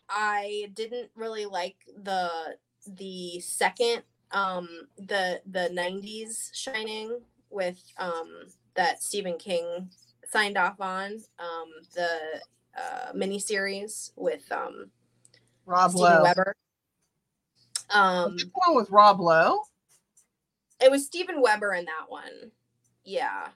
[0.09, 8.29] I didn't really like the the second um the the 90s shining with um
[8.75, 9.89] that Stephen King
[10.35, 12.09] signed off on um the
[12.77, 14.91] uh miniseries with um
[15.65, 16.23] Rob Steven Lowe.
[16.23, 16.55] Weber.
[17.89, 19.61] Um the one with Rob Lowe.
[20.81, 22.51] It was Steven Weber in that one.
[23.05, 23.47] Yeah.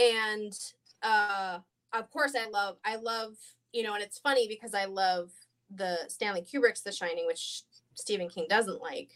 [0.00, 0.52] And
[1.04, 1.60] uh
[1.92, 3.36] of course I love I love
[3.72, 5.30] you know and it's funny because I love
[5.70, 7.62] the Stanley Kubrick's The Shining, which
[7.94, 9.10] Stephen King doesn't like.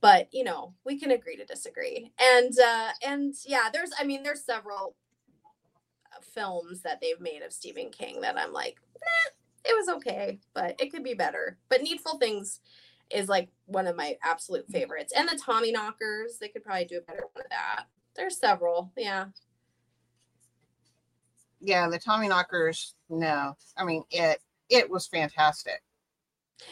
[0.00, 2.12] But you know, we can agree to disagree.
[2.20, 4.94] And uh, and yeah, there's I mean, there's several
[6.24, 10.76] films that they've made of Stephen King that I'm like, nah, it was okay, but
[10.80, 11.58] it could be better.
[11.68, 12.60] But Needful Things
[13.10, 15.12] is like one of my absolute favorites.
[15.16, 17.84] And the Tommy Knockers, they could probably do a better one of that.
[18.16, 19.26] There's several, yeah.
[21.60, 23.56] Yeah, the Tommy Knockers, no.
[23.76, 25.82] I mean, it it was fantastic.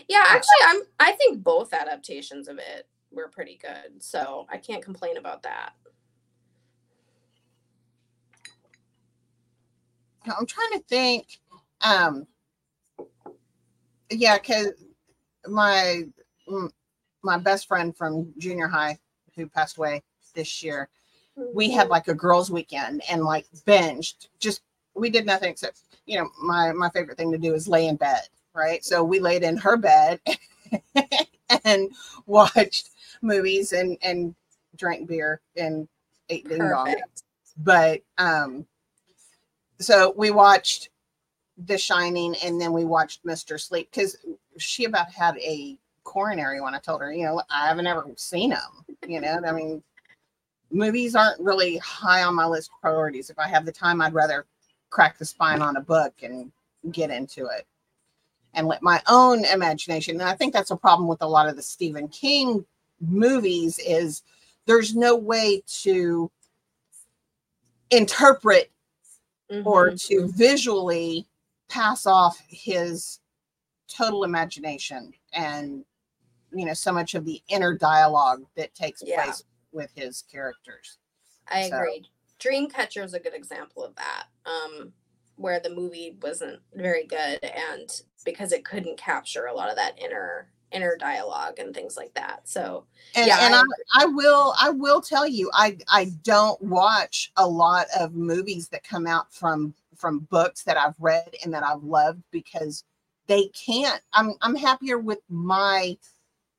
[0.08, 0.82] Yeah, actually, I'm.
[1.00, 5.72] I think both adaptations of it were pretty good, so I can't complain about that.
[10.26, 11.38] I'm trying to think.
[11.80, 12.26] Um,
[14.10, 14.72] yeah, because
[15.46, 16.04] my
[17.22, 18.98] my best friend from junior high
[19.36, 20.02] who passed away
[20.34, 20.88] this year,
[21.54, 21.92] we had mm-hmm.
[21.92, 24.28] like a girls' weekend and like binged.
[24.38, 24.62] Just
[24.94, 27.96] we did nothing except you know, my my favorite thing to do is lay in
[27.96, 28.22] bed,
[28.54, 28.84] right?
[28.84, 30.20] So we laid in her bed
[31.64, 31.90] and
[32.26, 32.90] watched
[33.22, 34.34] movies and and
[34.76, 35.88] drank beer and
[36.28, 36.94] ate ding dong.
[37.56, 38.66] But um,
[39.84, 40.90] so we watched
[41.58, 43.60] The Shining and then we watched Mr.
[43.60, 44.16] Sleep because
[44.58, 48.50] she about had a coronary when I told her, you know, I haven't ever seen
[48.50, 48.84] them.
[49.06, 49.82] You know, I mean,
[50.70, 53.30] movies aren't really high on my list of priorities.
[53.30, 54.46] If I have the time, I'd rather
[54.90, 56.52] crack the spine on a book and
[56.90, 57.66] get into it
[58.54, 61.56] and let my own imagination and i think that's a problem with a lot of
[61.56, 62.64] the stephen king
[63.00, 64.22] movies is
[64.66, 66.30] there's no way to
[67.90, 68.70] interpret
[69.52, 69.66] mm-hmm.
[69.66, 71.26] or to visually
[71.68, 73.20] pass off his
[73.88, 75.84] total imagination and
[76.52, 79.22] you know so much of the inner dialogue that takes yeah.
[79.22, 80.98] place with his characters
[81.48, 81.76] i so.
[81.76, 82.06] agree
[82.42, 84.24] Dreamcatcher is a good example of that.
[84.46, 84.92] Um,
[85.36, 89.98] where the movie wasn't very good and because it couldn't capture a lot of that
[89.98, 92.48] inner inner dialogue and things like that.
[92.48, 96.60] So and, yeah, and I, I, I will I will tell you I I don't
[96.62, 101.52] watch a lot of movies that come out from from books that I've read and
[101.54, 102.84] that I've loved because
[103.26, 105.96] they can't I'm I'm happier with my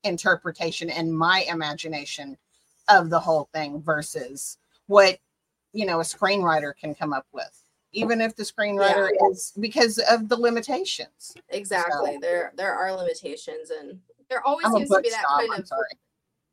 [0.03, 2.37] interpretation and my imagination
[2.89, 4.57] of the whole thing versus
[4.87, 5.17] what
[5.71, 7.62] you know a screenwriter can come up with
[7.93, 9.27] even if the screenwriter Yeah.
[9.29, 14.73] is because of the limitations exactly So- there there are limitations and there always i'm
[14.73, 15.89] seems to be that snob kind i'm of sorry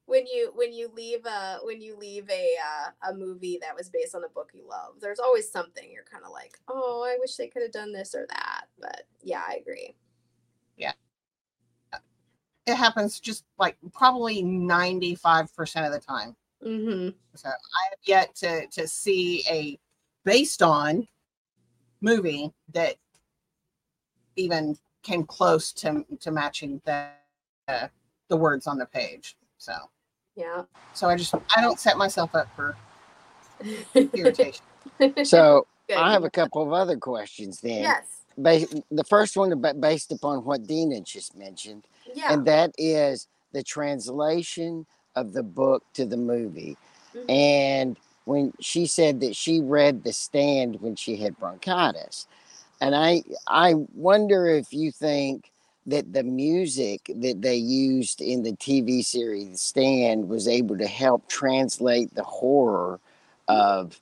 [0.06, 3.88] when you when you leave a when you leave a uh, a movie that was
[3.88, 7.16] based on a book you love there's always something you're kind of like oh i
[7.20, 9.94] wish they could have done this or that but yeah i agree
[10.76, 10.92] Yeah.
[12.66, 17.10] it happens just like probably 95% of the time mm-hmm.
[17.36, 19.78] So I have yet to to see a
[20.24, 21.06] based on
[22.00, 22.96] movie that
[24.36, 27.08] even came close to to matching the
[27.68, 27.88] uh,
[28.28, 29.36] the words on the page.
[29.58, 29.72] So
[30.36, 30.62] yeah
[30.94, 32.76] so I just I don't set myself up for
[34.14, 34.64] irritation.
[35.24, 35.98] So Good.
[35.98, 37.82] I have a couple of other questions then.
[37.82, 38.04] yes
[38.38, 41.84] Ba- the first one based upon what Dina just mentioned,
[42.14, 44.86] yeah and that is the translation
[45.16, 46.76] of the book to the movie.
[47.14, 47.30] Mhm.
[47.30, 47.96] And
[48.30, 52.28] when she said that she read The Stand when she had bronchitis,
[52.80, 55.50] and I I wonder if you think
[55.86, 60.86] that the music that they used in the TV series The Stand was able to
[60.86, 63.00] help translate the horror
[63.48, 63.98] of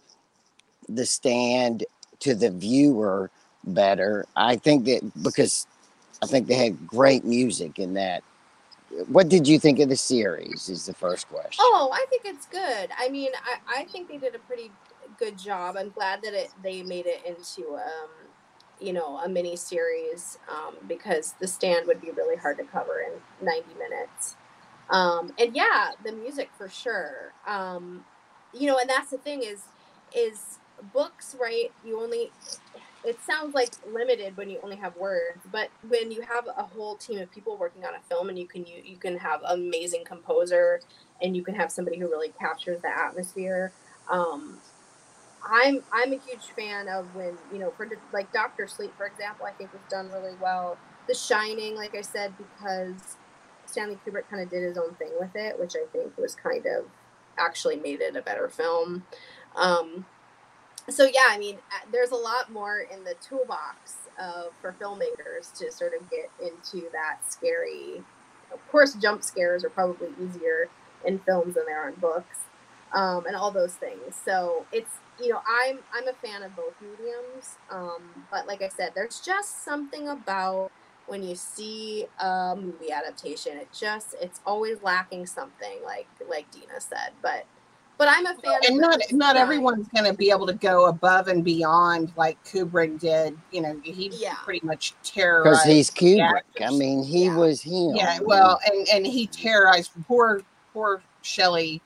[0.91, 1.87] The Stand
[2.21, 3.31] to the viewer
[3.65, 4.27] better.
[4.37, 5.67] I think that because
[6.23, 8.23] I think they had great music in that.
[9.09, 10.69] What did you think of the series?
[10.69, 11.61] Is the first question.
[11.61, 12.89] Oh, I think it's good.
[12.99, 14.71] I mean, I, I think they did a pretty
[15.19, 15.77] good job.
[15.77, 18.09] I'm glad that it they made it into um,
[18.81, 23.01] you know, a mini series um, because the stand would be really hard to cover
[23.01, 24.37] in 90 minutes.
[24.91, 27.33] Um, and yeah, the music for sure.
[27.47, 28.05] Um,
[28.53, 29.63] you know, and that's the thing is
[30.17, 30.59] is
[30.95, 31.71] books, right?
[31.85, 32.31] You only
[33.09, 36.95] it sounds like limited when you only have words, but when you have a whole
[36.95, 40.05] team of people working on a film and you can you, you can have amazing
[40.05, 40.81] composer
[41.23, 43.73] and you can have somebody who really captures the atmosphere.
[44.11, 44.59] Um,
[45.43, 49.47] I'm I'm a huge fan of when you know for like Doctor Sleep for example
[49.47, 50.77] I think was done really well.
[51.07, 53.17] The Shining, like I said, because
[53.65, 56.67] Stanley Kubrick kind of did his own thing with it, which I think was kind
[56.67, 56.85] of
[57.39, 59.05] actually made it a better film.
[59.57, 60.05] Um,
[60.89, 65.53] so yeah, I mean, uh, there's a lot more in the toolbox uh, for filmmakers
[65.59, 68.03] to sort of get into that scary.
[68.53, 70.69] Of course, jump scares are probably easier
[71.05, 72.39] in films than they are in books,
[72.93, 74.17] um, and all those things.
[74.25, 78.69] So it's you know I'm I'm a fan of both mediums, um, but like I
[78.69, 80.71] said, there's just something about
[81.07, 86.81] when you see a movie adaptation, it just it's always lacking something, like like Dina
[86.81, 87.45] said, but
[87.99, 88.61] but I'm a fan.
[88.69, 89.37] and of not not design.
[89.37, 93.37] everyone's going to be able to go above and beyond like Kubrick did.
[93.53, 94.37] You know, he Yeah.
[94.45, 96.43] pretty much terrorized Because he's Kubrick.
[96.65, 97.37] I mean, he Yeah.
[97.37, 97.95] was him.
[97.95, 100.41] yeah, well, and and he terrorized poor
[100.73, 101.83] poor Shelley.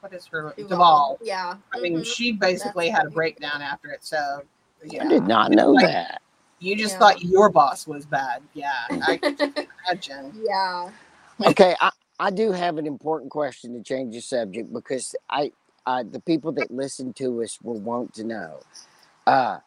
[0.00, 1.18] What is her Duvall?
[1.22, 1.54] Yeah.
[1.72, 2.06] I mean, mhm.
[2.06, 3.14] she basically That's had a right.
[3.14, 4.04] breakdown after it.
[4.04, 4.42] So,
[4.84, 5.02] yeah.
[5.02, 6.22] I yeah, did not know Like- that.
[6.58, 6.98] you just Yeah.
[6.98, 8.42] thought your boss was bad.
[8.54, 9.36] Yeah, I can
[9.86, 10.32] imagine.
[10.44, 10.90] yeah.
[11.46, 11.90] Okay, I,
[12.22, 15.50] I do have an important question to change the subject because I,
[15.86, 18.60] the people that listen to us will want to know.
[19.26, 19.58] Uh,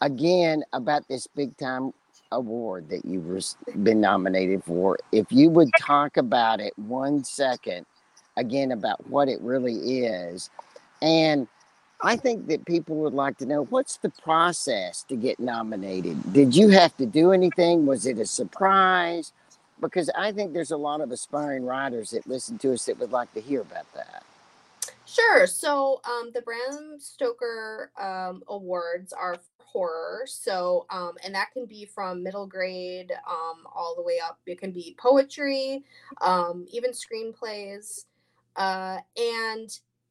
[0.00, 1.92] again about this big time
[2.32, 3.44] award that you've
[3.84, 4.98] been nominated for.
[5.12, 7.86] If you would talk about it one second,
[8.36, 10.50] again about what it really is,
[11.00, 11.46] and
[12.02, 16.32] I think that people would like to know what's the process to get nominated.
[16.32, 17.86] Did you have to do anything?
[17.86, 19.32] Was it a surprise?
[19.80, 23.12] Because I think there's a lot of aspiring writers that listen to us that would
[23.12, 24.24] like to hear about that.
[25.06, 25.46] Sure.
[25.46, 29.36] So um, the Bram Stoker um, awards are
[29.72, 30.22] horror.
[30.26, 34.38] So um, and that can be from middle grade um, all the way up.
[34.46, 35.84] It can be poetry,
[36.20, 38.04] um, even screenplays,
[38.56, 39.70] uh, and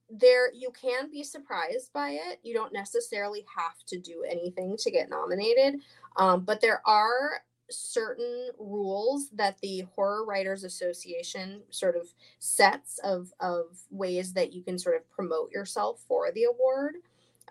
[0.10, 2.40] there you can be surprised by it.
[2.44, 5.82] You don't necessarily have to do anything to get nominated,
[6.16, 12.08] um, but there are certain rules that the horror writers association sort of
[12.40, 16.96] sets of of ways that you can sort of promote yourself for the award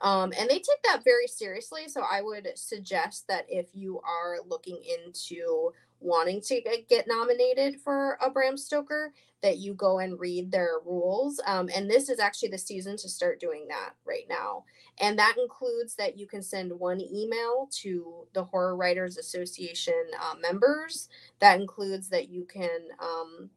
[0.01, 1.89] Um, and they take that very seriously.
[1.89, 8.19] So I would suggest that if you are looking into wanting to get nominated for
[8.21, 11.41] a Bram Stoker, that you go and read their rules.
[11.47, 14.65] Um, and this is actually the season to start doing that right now.
[15.01, 20.35] And that includes that you can send one email to the Horror Writers Association uh,
[20.41, 21.09] members.
[21.39, 23.51] That includes that you can um,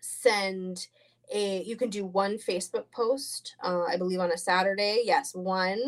[0.00, 0.88] send
[1.32, 5.80] a you can do one facebook post uh, i believe on a saturday yes one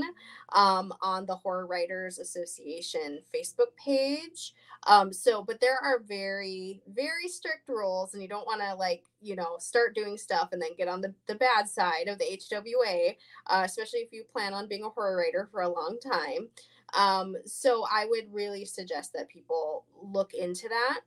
[0.53, 4.53] um, on the horror writers association facebook page
[4.87, 9.05] um, so but there are very very strict rules and you don't want to like
[9.21, 12.25] you know start doing stuff and then get on the, the bad side of the
[12.25, 13.17] hwa
[13.47, 16.49] uh, especially if you plan on being a horror writer for a long time.
[16.95, 21.01] Um, so i would really suggest that people look into that.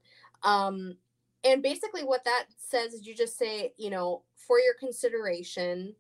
[0.48, 0.98] Um,
[1.44, 5.96] and basically what that says is you just say you know for your consideration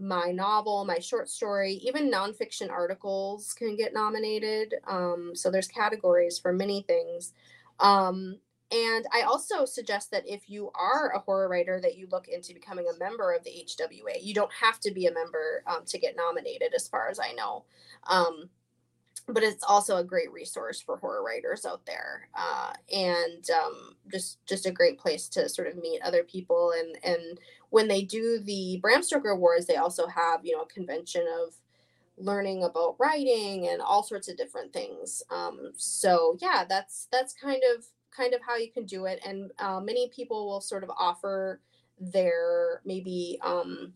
[0.00, 4.74] my novel my short story even nonfiction articles can get nominated.
[4.86, 7.32] Um, so there's categories for many things.
[7.80, 8.38] Um,
[8.70, 12.52] and i also suggest that if you are a horror writer that you look into
[12.52, 15.98] becoming a member of the hwa you don't have to be a member um, to
[15.98, 17.64] get nominated as far as i know.
[18.08, 18.50] Um,
[19.28, 24.44] but it's also a great resource for horror writers out there uh, and um, just
[24.46, 27.38] just a great place to sort of meet other people and and
[27.70, 31.54] when they do the bram stoker awards they also have you know a convention of
[32.16, 37.62] learning about writing and all sorts of different things um, so yeah that's that's kind
[37.76, 40.90] of kind of how you can do it and uh, many people will sort of
[40.98, 41.60] offer
[42.00, 43.92] their maybe um,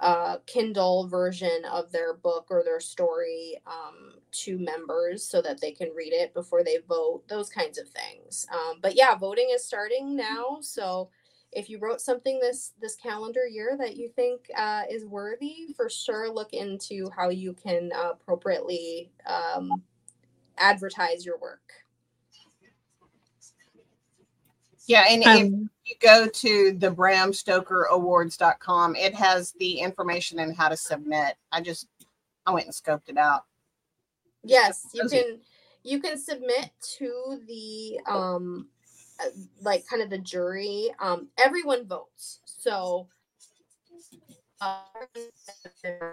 [0.00, 5.70] uh, Kindle version of their book or their story um, to members so that they
[5.70, 8.46] can read it before they vote, those kinds of things.
[8.52, 10.58] Um, but yeah, voting is starting now.
[10.62, 11.10] So
[11.52, 15.90] if you wrote something this this calendar year that you think uh, is worthy, for
[15.90, 19.70] sure look into how you can uh, appropriately um,
[20.56, 21.72] advertise your work.
[24.86, 25.52] Yeah, and um, if
[25.90, 31.34] you go to the Bram Stoker Awards.com, it has the information and how to submit.
[31.52, 31.88] I just
[32.46, 33.44] I went and scoped it out.
[34.44, 35.40] Yes, you can
[35.82, 38.68] you can submit to the um
[39.20, 39.30] uh,
[39.62, 40.90] like kind of the jury.
[41.00, 42.40] Um everyone votes.
[42.44, 43.08] So
[44.60, 44.82] uh,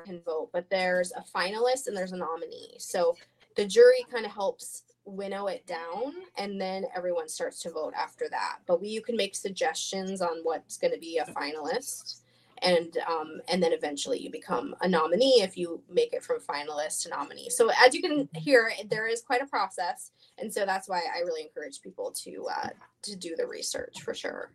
[0.05, 2.75] can vote, but there's a finalist and there's a nominee.
[2.79, 3.15] So
[3.55, 8.27] the jury kind of helps winnow it down and then everyone starts to vote after
[8.29, 8.59] that.
[8.67, 12.19] But we, you can make suggestions on what's going to be a finalist
[12.63, 17.03] and um, and then eventually you become a nominee if you make it from finalist
[17.03, 17.49] to nominee.
[17.49, 21.19] So as you can hear there is quite a process and so that's why i
[21.19, 22.69] really encourage people to uh,
[23.03, 24.51] to do the research for sure.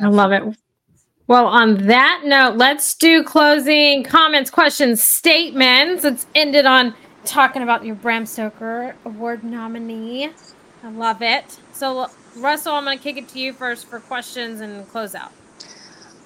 [0.00, 0.42] I love it.
[1.26, 6.02] Well, on that note, let's do closing comments, questions, statements.
[6.02, 6.94] Let's end it on
[7.24, 10.30] talking about your Bram Stoker Award nominee.
[10.82, 11.58] I love it.
[11.72, 15.32] So, Russell, I'm going to kick it to you first for questions and close out.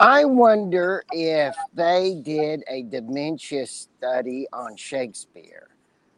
[0.00, 5.68] I wonder if they did a dementia study on Shakespeare.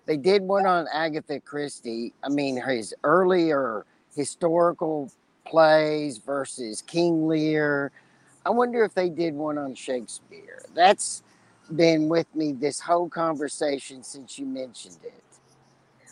[0.07, 2.13] They did one on Agatha Christie.
[2.23, 5.11] I mean, his earlier historical
[5.45, 7.93] plays versus King Lear.
[8.45, 10.63] I wonder if they did one on Shakespeare.
[10.75, 11.23] That's
[11.75, 15.23] been with me this whole conversation since you mentioned it.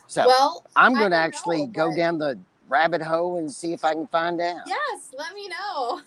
[0.06, 2.38] So well, I'm going to actually know, go down the
[2.68, 4.62] rabbit hole and see if I can find out.
[4.66, 6.00] Yes, let me know.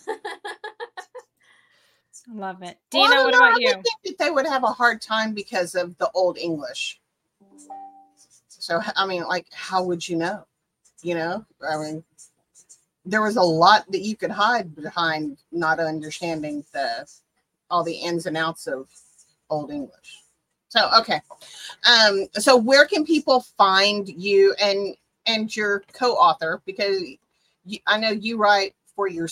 [2.33, 2.77] Love it.
[2.89, 3.69] Dina, well, what know, about you?
[3.69, 6.99] I think that they would have a hard time because of the old English.
[8.47, 10.45] So, I mean, like, how would you know?
[11.03, 12.03] You know, I mean,
[13.05, 17.07] there was a lot that you could hide behind not understanding the
[17.69, 18.89] all the ins and outs of
[19.49, 20.23] Old English.
[20.69, 21.21] So okay,
[21.89, 24.95] um, so where can people find you and
[25.25, 26.61] and your co-author?
[26.65, 27.01] Because
[27.63, 29.29] you, I know you write for your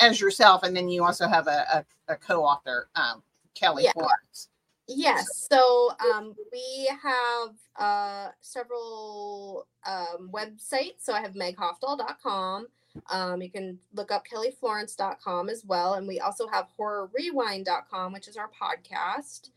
[0.00, 3.22] as yourself, and then you also have a, a, a co-author, um,
[3.54, 3.92] Kelly yeah.
[3.92, 4.48] Florence.
[4.88, 5.48] Yes.
[5.50, 11.00] So um, we have uh, several um, websites.
[11.00, 12.66] So I have meghafdahl.com.
[13.10, 15.94] Um, you can look up kellyflorence.com as well.
[15.94, 19.50] And we also have horrorrewind.com, which is our podcast.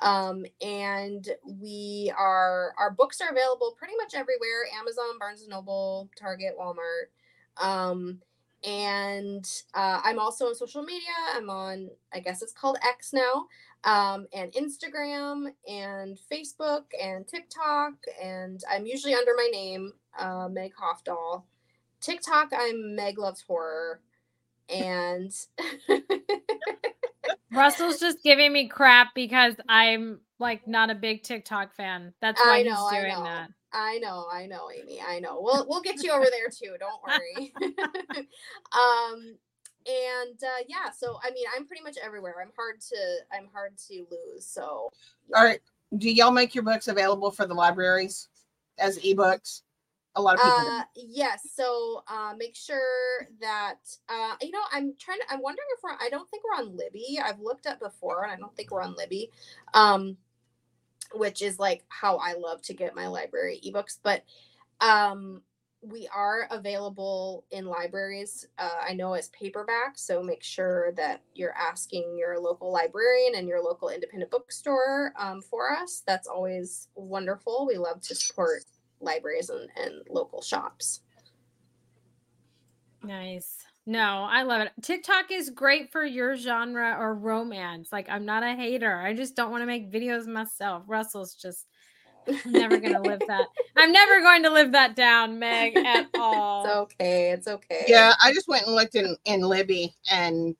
[0.00, 6.08] Um, and we are, our books are available pretty much everywhere Amazon, Barnes and Noble,
[6.18, 7.10] Target, Walmart.
[7.62, 8.20] Um,
[8.64, 11.12] and uh, I'm also on social media.
[11.34, 13.46] I'm on, I guess it's called X now,
[13.84, 17.94] um, and Instagram and Facebook and TikTok.
[18.22, 21.42] And I'm usually under my name, uh, Meg Hafdahl.
[22.02, 24.00] TikTok, I'm Meg Loves Horror.
[24.68, 25.32] And
[27.52, 32.12] Russell's just giving me crap because I'm like not a big TikTok fan.
[32.20, 33.24] That's why I know, he's I doing know.
[33.24, 33.50] that.
[33.72, 35.00] I know, I know, Amy.
[35.00, 35.38] I know.
[35.40, 36.76] We'll we'll get you over there too.
[36.78, 37.52] Don't worry.
[38.72, 39.36] um,
[39.86, 42.34] and uh, yeah, so I mean, I'm pretty much everywhere.
[42.40, 42.96] I'm hard to
[43.32, 44.46] I'm hard to lose.
[44.46, 44.90] So
[45.34, 45.60] All right.
[45.96, 48.28] Do y'all make your books available for the libraries
[48.78, 49.62] as ebooks?
[50.14, 50.58] A lot of people.
[50.58, 51.48] Uh, yes.
[51.54, 54.60] So uh, make sure that uh, you know.
[54.70, 55.24] I'm trying to.
[55.32, 55.96] I'm wondering if we're.
[56.00, 57.18] I don't think we're on Libby.
[57.22, 59.30] I've looked up before, and I don't think we're on Libby,
[59.72, 60.18] um,
[61.14, 63.98] which is like how I love to get my library ebooks.
[64.02, 64.22] But
[64.80, 65.40] um,
[65.80, 68.46] we are available in libraries.
[68.58, 73.48] Uh, I know as paperback, so make sure that you're asking your local librarian and
[73.48, 76.02] your local independent bookstore um, for us.
[76.06, 77.66] That's always wonderful.
[77.66, 78.62] We love to support
[79.02, 81.00] libraries and, and local shops.
[83.02, 83.64] Nice.
[83.84, 84.72] No, I love it.
[84.80, 87.90] TikTok is great for your genre or romance.
[87.90, 88.96] Like, I'm not a hater.
[89.00, 90.84] I just don't want to make videos myself.
[90.86, 91.66] Russell's just
[92.46, 93.48] never going to live that.
[93.76, 96.64] I'm never going to live that down, Meg, at all.
[96.64, 97.30] It's okay.
[97.32, 97.84] It's okay.
[97.88, 100.54] yeah, I just went and looked in in Libby, and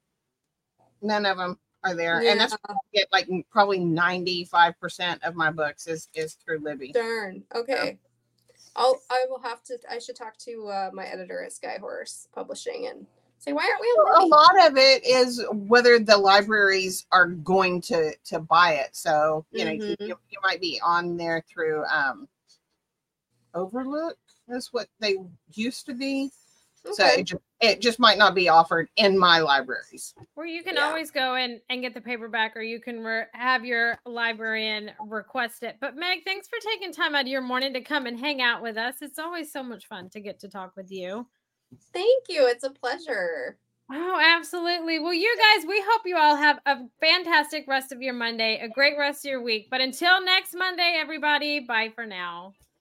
[1.01, 2.20] none of them are there.
[2.20, 6.34] And that's where I get like probably ninety five percent of my books is is
[6.34, 6.93] through Libby.
[6.93, 7.45] darn.
[7.55, 7.99] Okay.
[8.77, 12.89] I'll I will have to I should talk to uh, my editor at Skyhorse Publishing
[12.91, 13.07] and
[13.39, 17.81] say why aren't we Well, a lot of it is whether the libraries are going
[17.83, 18.91] to to buy it.
[18.93, 22.29] So you know you, you, you might be on there through um
[23.55, 24.12] OverDrive.
[24.49, 25.16] That's what they
[25.53, 26.31] used to be.
[26.93, 27.20] So Okay.
[27.20, 30.15] it just it just might not be offered in my libraries.
[30.35, 30.89] Where you can Yeah.
[30.89, 35.63] always go and, and get the paperback, or you can re- have your librarian request
[35.63, 35.77] it.
[35.81, 38.63] But Meg, thanks for taking time out of your morning to come and hang out
[38.63, 38.97] with us.
[39.01, 41.27] It's always so much fun to get to talk with you.
[41.93, 42.47] Thank you.
[42.49, 43.57] It's a pleasure.
[43.91, 44.99] Oh, absolutely.
[44.99, 48.69] Well, you guys, we hope you all have a fantastic rest of your Monday, a
[48.69, 49.69] great rest of your week.
[49.71, 52.55] But until next Monday, everybody, bye for now.